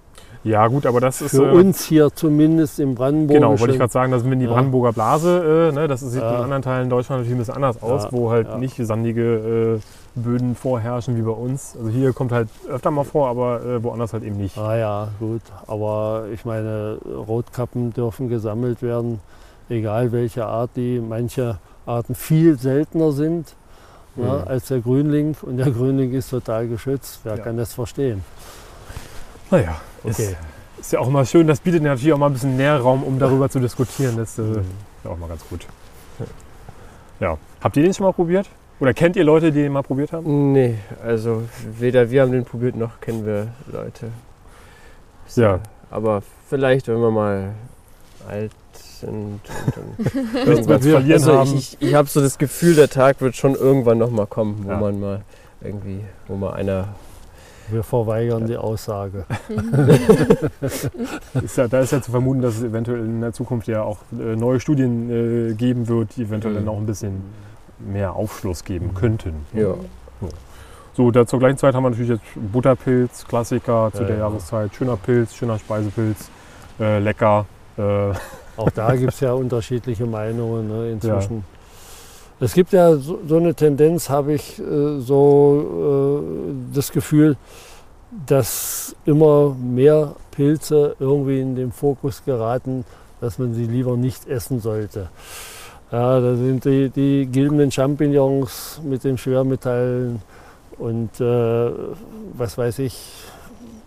[0.45, 1.31] Ja, gut, aber das ist.
[1.31, 3.43] Für äh, uns hier zumindest im Brandenburgischen.
[3.49, 4.53] Genau, wollte ich gerade sagen, das sind die Ja.
[4.53, 6.37] Brandenburger Blase, äh, ne, das sieht Ja.
[6.39, 9.81] in anderen Teilen Deutschland natürlich ein bisschen anders aus, Ja, wo halt nicht sandige äh,
[10.21, 11.77] Böden vorherrschen wie bei uns.
[11.79, 14.59] Also hier kommt halt öfter mal vor, aber äh, woanders halt eben nicht.
[14.59, 15.43] Ah ja, gut.
[15.69, 19.21] Aber ich meine, Rotkappen dürfen gesammelt werden,
[19.69, 20.99] egal welche Art die.
[21.01, 23.55] Manche Arten viel seltener sind
[24.17, 24.49] ja, Mhm.
[24.49, 25.37] als der Grünling.
[25.43, 27.21] Und der Grünling ist total geschützt.
[27.23, 28.25] Wer kann das verstehen?
[29.51, 30.11] Naja, Okay.
[30.23, 30.37] ist,
[30.81, 33.49] ist ja auch mal schön, das bietet natürlich auch mal ein bisschen Nährraum, um darüber
[33.49, 34.17] zu diskutieren.
[34.17, 34.65] Das ist äh, Mhm.
[35.05, 35.67] ja auch mal ganz gut.
[37.21, 37.39] Ja.
[37.61, 38.49] Habt ihr den schon mal probiert?
[38.81, 40.53] Oder kennt ihr Leute, die den mal probiert haben?
[40.53, 41.43] Nee, also
[41.79, 44.09] weder wir haben den probiert noch kennen wir Leute.
[45.37, 45.61] Ja.
[45.91, 47.53] Aber vielleicht, wenn wir mal
[48.29, 49.41] alt sind und
[49.77, 51.55] dann Irgendwas verlieren also haben.
[51.55, 54.63] Ich, ich, ich habe so das Gefühl, der Tag wird schon irgendwann noch mal kommen,
[54.65, 54.79] wo Ja.
[54.79, 55.21] man mal
[55.61, 56.89] irgendwie, wo mal einer.
[57.73, 59.25] Wir verweigern die Aussage.
[61.43, 63.99] Ist ja, da ist ja zu vermuten, dass es eventuell in der Zukunft ja auch
[64.13, 67.23] äh, neue Studien äh, geben wird, die eventuell dann auch ein bisschen
[67.79, 69.47] mehr Aufschluss geben könnten.
[69.55, 69.75] Ja.
[70.95, 74.29] So, da zur gleichen Zeit haben wir natürlich jetzt Butterpilz, Klassiker zu Ja, der ja.
[74.29, 74.75] Jahreszeit.
[74.75, 76.31] Schöner Pilz, schöner Speisepilz,
[76.79, 77.47] äh, lecker.
[77.79, 78.13] Äh,
[78.59, 81.45] Auch da gibt es ja unterschiedliche Meinungen ne, inzwischen.
[82.43, 87.37] Es gibt ja so, so eine Tendenz, habe ich äh, so äh, das Gefühl,
[88.27, 92.85] dass immer mehr Pilze irgendwie in den Fokus geraten,
[93.21, 95.09] dass man sie lieber nicht essen sollte.
[95.93, 100.21] Ja, da sind die, die gilbenden Champignons mit den Schwermetallen
[100.79, 101.71] und äh,
[102.35, 102.99] was weiß ich,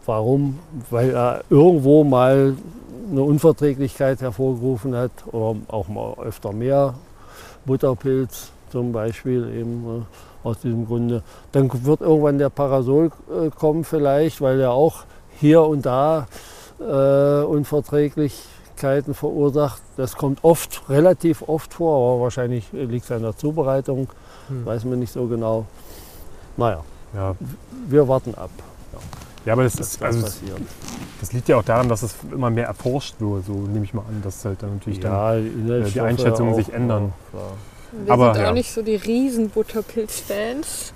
[0.06, 2.56] warum, weil er irgendwo mal
[3.12, 6.94] eine Unverträglichkeit hervorgerufen hat oder auch mal öfter mehr.
[7.66, 10.06] Butterpilz zum Beispiel eben
[10.44, 11.24] äh, aus diesem Grunde.
[11.52, 15.04] Dann wird irgendwann der Parasol äh, kommen vielleicht, weil er auch
[15.40, 16.28] hier und da
[16.80, 19.82] äh, Unverträglichkeiten verursacht.
[19.98, 24.10] Das kommt oft, relativ oft vor, aber wahrscheinlich liegt es an der Zubereitung,
[24.48, 24.66] Hm.
[24.66, 25.66] weiß man nicht so genau.
[26.58, 26.84] Naja,
[27.16, 27.36] ja.
[27.88, 28.52] wir warten ab,
[28.94, 29.00] ja,
[29.54, 30.58] aber das, was ist, also, passiert.
[31.20, 33.46] das liegt ja auch daran, dass es immer mehr erforscht wird.
[33.46, 35.12] So nehme ich mal an, dass halt dann natürlich dann.
[35.68, 37.14] Ja, die, Einschätzungen auch, sich ändern.
[37.34, 37.40] Ja.
[38.04, 38.54] Wir Aber, sind auch ja.
[38.54, 40.94] nicht so die riesen Butterpilz-Fans.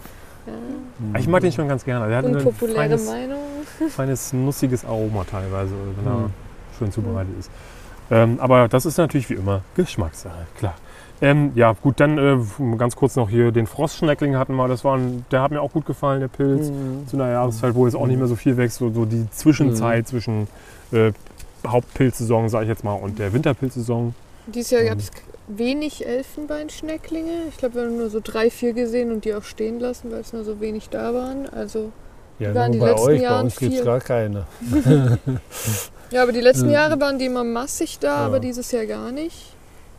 [0.47, 1.19] Ja.
[1.19, 2.07] Ich mag den schon ganz gerne.
[2.07, 3.39] Der hat ein Unpopuläre feines, Meinung.
[3.89, 6.33] feines, nussiges Aroma teilweise, wenn er Mhm.
[6.77, 7.51] schön zubereitet ist.
[8.11, 10.75] Ähm, aber das ist natürlich wie immer Geschmackssache, klar.
[11.21, 12.37] Ähm, ja, gut, dann äh,
[12.77, 14.67] ganz kurz noch hier den Frostschneckling hatten wir.
[14.69, 16.69] Das war ein, der hat mir auch gut gefallen, der Pilz.
[16.69, 17.07] Mhm.
[17.07, 20.07] Zu einer Jahreszeit, wo jetzt auch nicht mehr so viel wächst, so, so die Zwischenzeit
[20.07, 20.47] zwischen
[20.93, 21.11] äh,
[21.67, 24.15] Hauptpilzsaison, sage ich jetzt mal, und der Winterpilzsaison.
[24.47, 24.87] Dieses Jahr Mhm.
[24.87, 25.11] gab es
[25.49, 27.31] wenig Elfenbeinschnecklinge.
[27.49, 30.21] Ich glaube, wir haben nur so drei, vier gesehen und die auch stehen lassen, weil
[30.21, 31.49] es nur so wenig da waren.
[31.49, 31.91] Also
[32.39, 34.45] Ja, waren nur die bei letzten euch, bei Jahren uns gibt es gar keine.
[36.11, 36.81] Ja, aber die letzten Ja.
[36.87, 38.15] Jahre waren die immer massig da, Ja.
[38.25, 39.53] aber dieses Jahr gar nicht.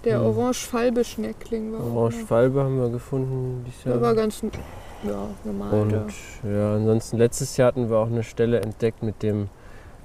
[0.04, 0.26] Der Hm.
[0.26, 2.26] Orange-Falbe-Schneckling war auch Orange noch.
[2.28, 4.02] Falbe haben wir gefunden dieses Der Jahr.
[4.02, 5.72] war ganz ja, normal.
[5.72, 6.52] Und der.
[6.52, 9.48] ja, ansonsten letztes Jahr hatten wir auch eine Stelle entdeckt mit dem,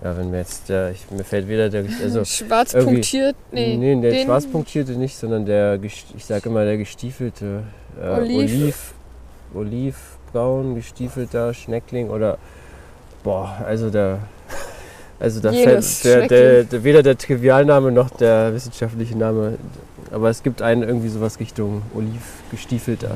[0.04, 3.78] ja, wenn mir jetzt der, ich, mir fällt wieder der, also Schwarz punktiert, nee.
[3.78, 7.64] nee, der schwarz punktierte nicht, sondern der, ich sage immer der gestiefelte
[8.02, 8.94] äh, Oliv.
[9.54, 9.94] Oliv,
[10.34, 12.38] olivbraun gestiefelter Schneckling oder
[13.24, 14.20] boah, also der
[15.20, 19.58] also da Jedes fällt der, der, der, weder der Trivialname noch der wissenschaftliche Name,
[20.12, 23.16] aber es gibt einen irgendwie sowas Richtung Oliv gestiefelter.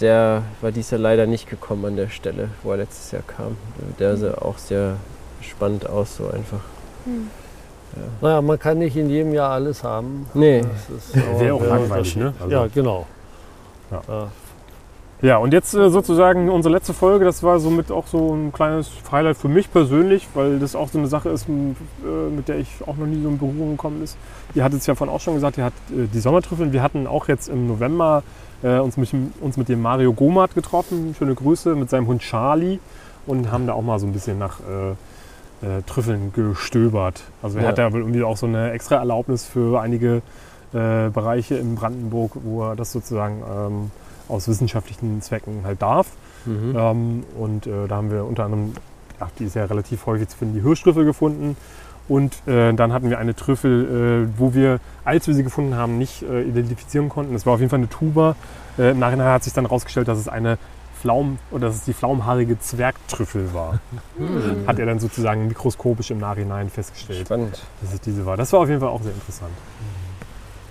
[0.00, 3.56] Der war dies Jahr leider nicht gekommen an der Stelle, wo er letztes Jahr kam.
[3.98, 4.96] Der sah auch sehr
[5.40, 6.60] spannend aus, so einfach.
[7.04, 7.28] Hm.
[8.20, 10.26] Naja, man kann nicht in jedem Jahr alles haben.
[10.34, 12.34] Nee, Das ist Wäre auch langweilig, ne?
[12.40, 13.06] Also- ja, genau.
[13.90, 14.30] Ja.
[15.24, 15.38] Ja.
[15.38, 19.36] Und jetzt äh, sozusagen unsere letzte Folge, das war somit auch so ein kleines Highlight
[19.38, 22.96] für mich persönlich, weil das auch so eine Sache ist, äh, mit der ich auch
[22.96, 24.16] noch nie so in Berührung gekommen ist.
[24.54, 26.72] Ihr hattet es ja vorhin auch schon gesagt, ihr hattet äh, die Sommertrüffeln.
[26.72, 28.22] Wir hatten auch jetzt im November
[28.62, 32.78] uns, mit, dem- uns mit dem Mario Gomat getroffen, schöne Grüße, mit seinem Hund Charlie
[33.26, 34.92] und haben da auch mal so ein bisschen nach äh,
[35.66, 37.24] äh, Trüffeln gestöbert.
[37.42, 37.68] Also er Ja.
[37.68, 40.22] hat da wohl irgendwie auch so eine extra Erlaubnis für einige
[40.72, 43.90] äh, Bereiche in Brandenburg, wo er das sozusagen ähm,
[44.28, 46.08] aus wissenschaftlichen Zwecken halt darf.
[46.44, 46.74] mhm.
[46.76, 48.72] Ähm, und äh, da haben wir unter anderem,
[49.20, 51.56] ja, die ist ja relativ häufig zu finden, die Hirschtrüffel gefunden.
[52.06, 55.96] Und äh, dann hatten wir eine Trüffel, äh, wo wir, als wir sie gefunden haben,
[55.96, 57.32] nicht äh, identifizieren konnten.
[57.32, 58.36] Das war auf jeden Fall eine Tuba.
[58.78, 60.58] Äh, Im Nachhinein hat sich dann herausgestellt, dass es eine
[61.00, 63.78] Pflaum oder dass es die pflaumhaarige Zwergtrüffel war.
[64.16, 64.66] Hm.
[64.66, 67.62] Hat er dann sozusagen mikroskopisch im Nachhinein festgestellt, Spannend.
[67.82, 68.36] dass es diese war.
[68.36, 69.52] Das war auf jeden Fall auch sehr interessant.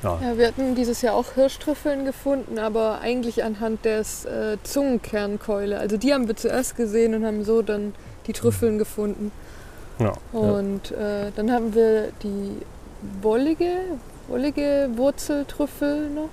[0.03, 0.19] Ja.
[0.21, 5.79] Ja, wir hatten dieses Jahr auch Hirschtrüffeln gefunden, aber eigentlich anhand des äh, Zungenkernkeule.
[5.79, 7.93] Also die haben wir zuerst gesehen und haben so dann
[8.27, 9.31] die Trüffeln gefunden.
[9.99, 10.13] Ja.
[10.31, 12.57] Und äh, dann haben wir die
[13.21, 13.69] wollige,
[14.27, 16.29] wollige Wurzeltrüffel noch.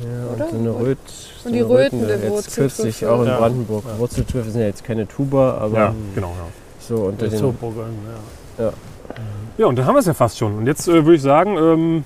[0.00, 0.44] Ja, Oder?
[0.46, 2.84] und so eine Und- Röt, so und die eine rötende Jetzt Wurzeltrüffel.
[2.84, 3.36] kürzlich auch in Ja.
[3.38, 3.84] Brandenburg.
[3.86, 3.98] Ja.
[3.98, 6.28] Wurzeltrüffel sind ja jetzt keine Tuba, aber ja, genau.
[6.36, 6.46] Ja.
[6.80, 7.54] so unter Das den.
[7.56, 7.90] Programm,
[8.58, 8.72] ja.
[9.56, 10.56] Ja, und dann haben wir es ja fast schon.
[10.58, 12.04] Und jetzt äh, würde ich sagen, ähm,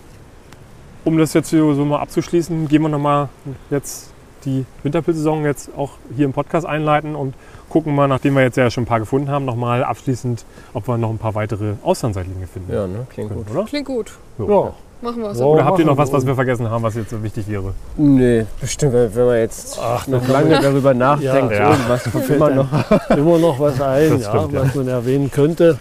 [1.05, 3.29] um das jetzt hier so mal abzuschließen, gehen wir nochmal
[3.71, 4.11] jetzt
[4.45, 7.35] die Winterpilzsaison jetzt auch hier im Podcast einleiten und
[7.69, 10.45] gucken mal, nachdem wir jetzt ja schon ein paar gefunden haben, nochmal abschließend,
[10.75, 12.73] ob wir noch ein paar weitere Auslandseitlinge finden.
[12.73, 13.07] Ja, ne?
[13.11, 13.55] Klingt können, gut.
[13.55, 13.65] oder?
[13.65, 14.13] Klingt gut.
[14.39, 14.73] Ja.
[15.01, 15.39] Machen wir es.
[15.39, 15.55] Wow.
[15.55, 16.35] Oder habt ihr noch was, was wir.
[16.35, 17.73] vergessen haben, was jetzt so wichtig wäre?
[17.97, 21.71] Nee, bestimmt, wenn man jetzt Ach, noch da lange darüber nachdenkt, Ja.
[21.71, 22.91] irgendwas Fällt immer noch.
[23.11, 24.63] immer noch was ein, ja, stimmt, ja.
[24.63, 25.79] was man erwähnen könnte.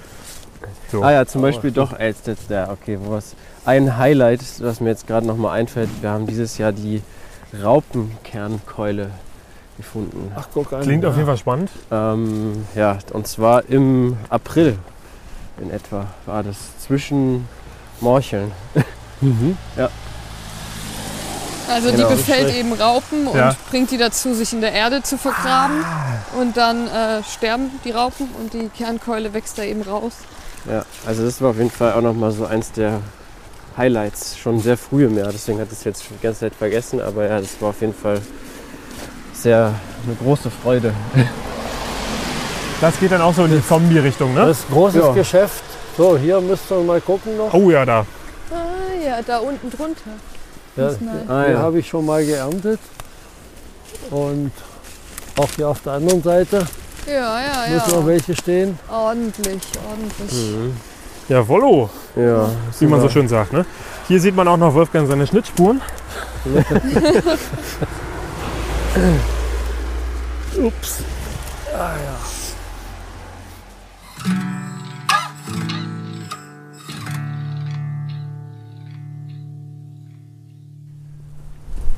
[0.92, 1.02] So.
[1.02, 3.36] Ah ja, zum Aber Beispiel doch, äh, jetzt, jetzt, ja, okay, wo was.
[3.68, 7.02] Ein Highlight, was mir jetzt gerade nochmal einfällt, wir haben dieses Jahr die
[7.62, 9.10] Raupenkernkeule
[9.76, 10.32] gefunden.
[10.38, 10.84] Ach, guck an.
[10.84, 11.10] Klingt ja.
[11.10, 11.70] auf jeden Fall spannend.
[11.92, 14.80] Ähm, ja, und zwar im April
[15.62, 17.48] in etwa war das zwischen
[18.00, 18.52] Morcheln.
[19.20, 19.58] Mhm.
[21.68, 22.08] Also Genau.
[22.08, 23.56] die befällt eben Raupen und Ja.
[23.72, 25.84] bringt die dazu, sich in der Erde zu vergraben.
[26.40, 30.14] Und dann äh, sterben die Raupen und die Kernkeule wächst da eben raus.
[30.70, 33.02] Ja, also das war auf jeden Fall auch nochmal so eins der
[33.78, 37.00] Highlights, schon sehr früh im Jahr, deswegen hat es jetzt schon die ganze Zeit vergessen,
[37.02, 38.20] aber ja, das war auf jeden Fall
[39.34, 39.74] sehr
[40.06, 40.94] eine große Freude.
[42.80, 44.42] Das geht dann auch so in die Zombie-Richtung, ne?
[44.46, 45.12] Das ist ein großes Ja.
[45.12, 45.64] Geschäft.
[45.98, 47.52] So, hier müsst ihr mal gucken noch.
[47.52, 48.06] Oh ja, da.
[48.52, 50.12] Ah ja, da unten drunter.
[50.76, 50.92] Ja,
[51.28, 51.58] Ah, ja.
[51.58, 52.80] habe ich schon mal geerntet.
[54.12, 54.52] Und
[55.40, 56.68] auch hier auf der anderen Seite
[57.08, 58.06] Ja, ja, müssen noch ja.
[58.06, 58.78] welche stehen.
[58.92, 60.34] Ordentlich, ordentlich.
[60.52, 60.78] Mhm.
[61.30, 62.50] Jawollo, Ja,
[62.80, 63.66] wie man so schön sagt, ne?
[64.08, 65.82] Hier sieht man auch noch Wolfgang seine Schnittspuren.
[70.58, 71.04] Ups.
[71.78, 72.16] Ah ja.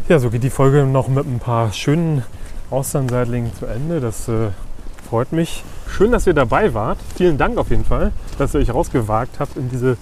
[0.10, 2.24] Ja, so geht die Folge noch mit ein paar schönen
[2.72, 4.00] Auslandsseitlingen zu Ende.
[4.02, 4.48] Das äh,
[5.08, 5.64] freut mich.
[5.96, 6.98] Schön, dass ihr dabei wart.
[7.16, 9.98] Vielen Dank auf jeden Fall, dass ihr euch rausgewagt habt in diese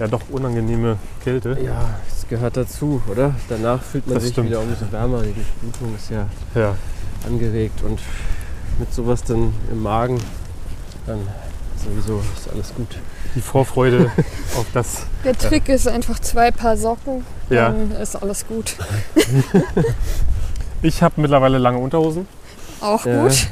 [0.00, 1.56] ja doch unangenehme Kälte.
[1.62, 3.34] Ja, es gehört dazu, oder?
[3.48, 4.48] Danach fühlt man Das sich stimmt.
[4.48, 6.74] wieder umso wärmer, die Durchblutung ist ja Ja.
[7.26, 8.00] angeregt und
[8.78, 10.18] mit sowas dann im Magen,
[11.06, 11.20] dann
[11.84, 12.98] sowieso ist alles gut.
[13.36, 14.10] Die Vorfreude
[14.56, 15.02] auf das.
[15.24, 17.68] Der Trick ist einfach zwei Paar Socken, Ja.
[17.70, 18.76] dann ist alles gut.
[20.82, 22.26] Ich habe mittlerweile lange Unterhosen
[22.82, 23.22] Auch Ja.
[23.22, 23.48] gut.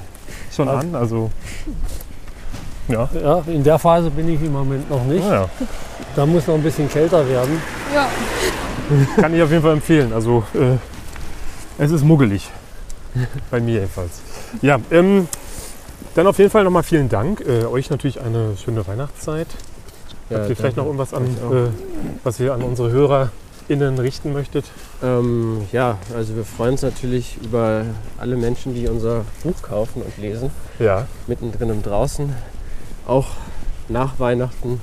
[0.55, 1.31] schon an, also
[2.89, 3.09] ja.
[3.15, 5.25] ja, in der Phase bin ich im Moment noch nicht.
[5.25, 5.49] Ah, ja.
[6.17, 7.61] Da muss noch ein bisschen kälter werden.
[7.95, 8.09] Ja,
[9.21, 10.13] Kann ich auf jeden Fall empfehlen.
[10.13, 10.77] Also äh,
[11.83, 12.51] es ist muggelig.
[13.51, 14.21] Bei mir jedenfalls.
[14.61, 15.29] Ja, ähm,
[16.15, 17.41] Dann auf jeden Fall nochmal vielen Dank.
[17.41, 19.49] Äh, euch natürlich eine schöne Weihnachtszeit.
[20.31, 21.69] Ja, Habt ihr vielleicht noch irgendwas an, äh,
[22.25, 22.91] was ihr an unsere
[23.69, 24.65] HörerInnen richten möchtet?
[25.03, 27.85] Ähm, ja, also wir freuen uns natürlich über
[28.19, 30.51] alle Menschen, die unser Buch kaufen und lesen.
[30.79, 31.07] Ja.
[31.27, 32.33] Mittendrin und draußen.
[33.07, 33.29] Auch
[33.89, 34.81] nach Weihnachten.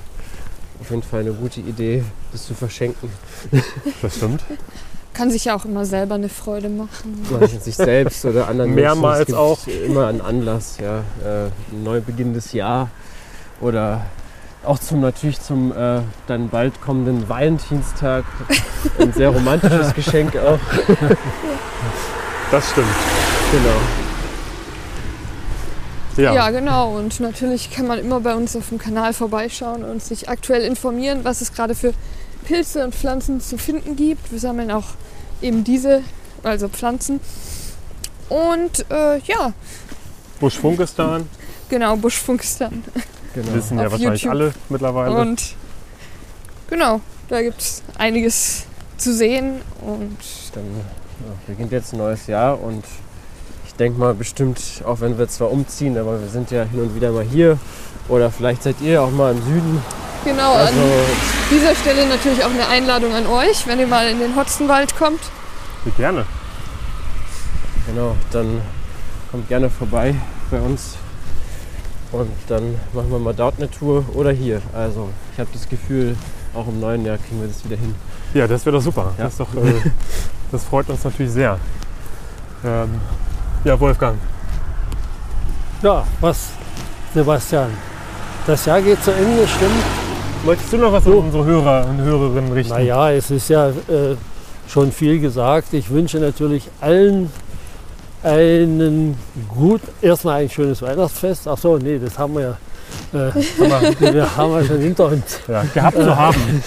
[0.80, 3.10] Auf jeden Fall eine gute Idee, das zu verschenken.
[4.02, 4.42] Das stimmt.
[5.12, 7.26] Kann sich ja auch immer selber eine Freude machen.
[7.30, 9.34] Manchen sich selbst oder anderen Mehrmals Menschen.
[9.34, 9.66] Auch.
[9.66, 11.00] Immer einen Anlass, ja.
[11.22, 12.88] Äh, ein neu beginnendes Jahr
[13.60, 14.06] oder
[14.64, 18.24] auch zum natürlich zum äh, dann bald kommenden Valentinstag.
[18.98, 20.58] Ein sehr romantisches Geschenk auch.
[22.50, 22.86] Das stimmt.
[23.52, 23.76] Genau.
[26.16, 26.34] Ja.
[26.34, 26.50] Ja.
[26.50, 26.96] genau.
[26.96, 31.20] Und natürlich kann man immer bei uns auf dem Kanal vorbeischauen und sich aktuell informieren,
[31.22, 31.94] was es gerade für
[32.44, 34.30] Pilze und Pflanzen zu finden gibt.
[34.32, 34.86] Wir sammeln auch
[35.40, 36.02] eben diese,
[36.42, 37.20] also Pflanzen.
[38.28, 39.52] Und äh, ja,
[40.38, 41.28] Buschfunkistan
[41.70, 42.84] genau, Buschfunkistan.
[43.34, 43.54] Genau.
[43.54, 44.40] wissen ja wahrscheinlich YouTube.
[44.40, 45.14] alle mittlerweile.
[45.14, 45.54] Und
[46.68, 48.64] genau, da gibt es einiges
[48.96, 49.60] zu sehen.
[49.80, 50.16] Und
[50.54, 52.84] Dann ja, beginnt jetzt ein neues Jahr und
[53.66, 56.94] ich denke mal bestimmt, auch wenn wir zwar umziehen, aber wir sind ja hin und
[56.94, 57.58] wieder mal hier
[58.08, 59.82] oder vielleicht seid ihr auch mal im Süden.
[60.24, 60.88] genau, Also an
[61.50, 65.20] dieser Stelle natürlich auch eine Einladung an euch, wenn ihr mal in den Hotzenwald kommt.
[65.96, 66.26] Gerne.
[67.86, 68.60] genau, dann
[69.30, 70.14] kommt gerne vorbei
[70.50, 70.96] bei uns
[72.12, 74.60] und dann machen wir mal dort eine Tour oder hier.
[74.72, 76.16] Also ich habe das Gefühl,
[76.54, 77.94] auch im neuen Jahr kriegen wir das wieder hin.
[78.34, 79.12] Ja, das wäre doch super.
[79.16, 79.24] Ja.
[79.24, 79.90] Das, ist doch, äh,
[80.52, 81.58] das freut uns natürlich sehr.
[82.64, 83.00] Ähm,
[83.64, 84.18] ja, Wolfgang.
[85.82, 86.50] Ja, was,
[87.14, 87.70] Sebastian?
[88.46, 89.84] Das Jahr geht zu Ende, stimmt?
[90.44, 92.72] Möchtest du noch was an unsere Hörer und Hörerinnen richten?
[92.72, 94.16] Naja, es ist ja äh,
[94.66, 95.72] schon viel gesagt.
[95.72, 97.30] Ich wünsche natürlich allen
[98.22, 99.16] einen
[99.48, 101.48] gut, erstmal ein schönes Weihnachtsfest.
[101.48, 102.58] Ach so, nee, das haben wir ja.
[103.12, 103.32] Äh,
[103.70, 105.38] haben wir, wir haben wir schon hinter uns.
[105.48, 106.62] Ja, gehabt zu haben.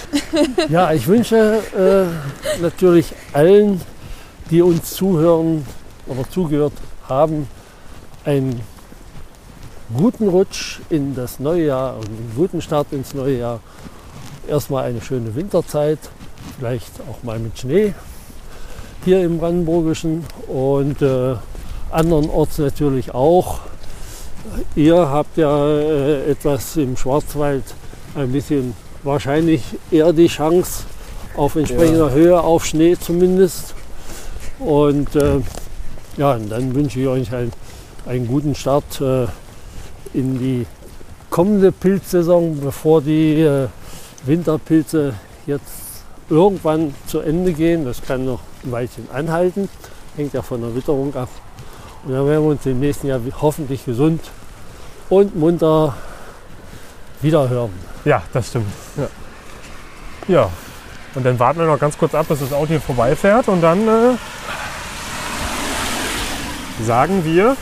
[0.68, 3.80] Ja, ich wünsche äh, natürlich allen,
[4.50, 5.64] die uns zuhören
[6.06, 6.72] oder zugehört
[7.08, 7.48] haben,
[8.24, 8.60] einen
[9.94, 13.60] guten Rutsch in das neue Jahr und einen guten Start ins neue Jahr.
[14.48, 15.98] Erstmal eine schöne Winterzeit,
[16.58, 17.94] vielleicht auch mal mit Schnee
[19.04, 21.34] hier im Brandenburgischen und äh,
[21.90, 23.60] andernorts natürlich auch.
[24.74, 27.64] Ihr habt ja äh, etwas im Schwarzwald
[28.14, 30.84] ein bisschen wahrscheinlich eher die Chance
[31.36, 33.74] auf entsprechender Höhe, auf Schnee zumindest.
[34.58, 35.40] Und äh,
[36.16, 37.52] ja, und dann wünsche ich euch einen,
[38.06, 39.26] einen guten Start äh,
[40.14, 40.66] in die
[41.28, 43.68] kommende Pilzsaison, bevor die äh,
[44.24, 45.14] Winterpilze
[45.46, 47.84] jetzt irgendwann zu Ende gehen.
[47.84, 49.68] Das kann noch ein Weilchen anhalten,
[50.16, 51.28] hängt ja von der Witterung ab.
[52.04, 54.20] Und dann werden wir uns im nächsten Jahr hoffentlich gesund
[55.08, 55.94] und munter
[57.22, 57.72] wiederhören.
[58.04, 58.66] Ja, das stimmt.
[58.96, 59.08] Ja.
[60.28, 60.50] ja.
[61.14, 63.86] Und dann warten wir noch ganz kurz ab, bis das Auto hier vorbeifährt und dann
[63.86, 64.16] äh,
[66.84, 67.56] sagen wir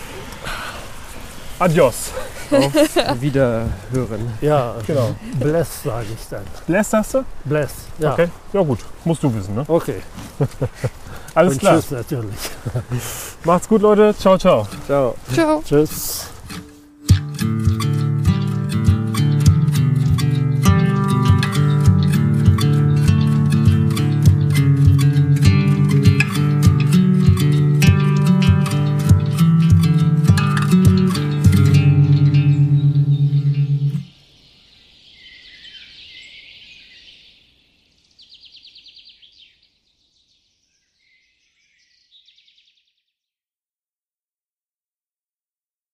[1.58, 2.10] Adios.
[2.52, 2.72] Auf
[3.20, 4.32] Wiederhören.
[4.40, 5.14] Ja, genau.
[5.38, 6.42] Bless sage ich dann.
[6.66, 7.24] Bless sagst du?
[7.44, 8.12] Bless, ja.
[8.12, 8.80] Okay, ja gut.
[9.04, 9.64] Musst du wissen, ne?
[9.66, 10.02] Okay.
[11.34, 11.76] Alles Und klar.
[11.80, 12.34] Tschüss natürlich.
[13.44, 14.14] Macht's gut, Leute.
[14.18, 14.66] Ciao, ciao.
[14.86, 15.14] Ciao.
[15.32, 15.62] Ciao.
[15.64, 16.26] Tschüss.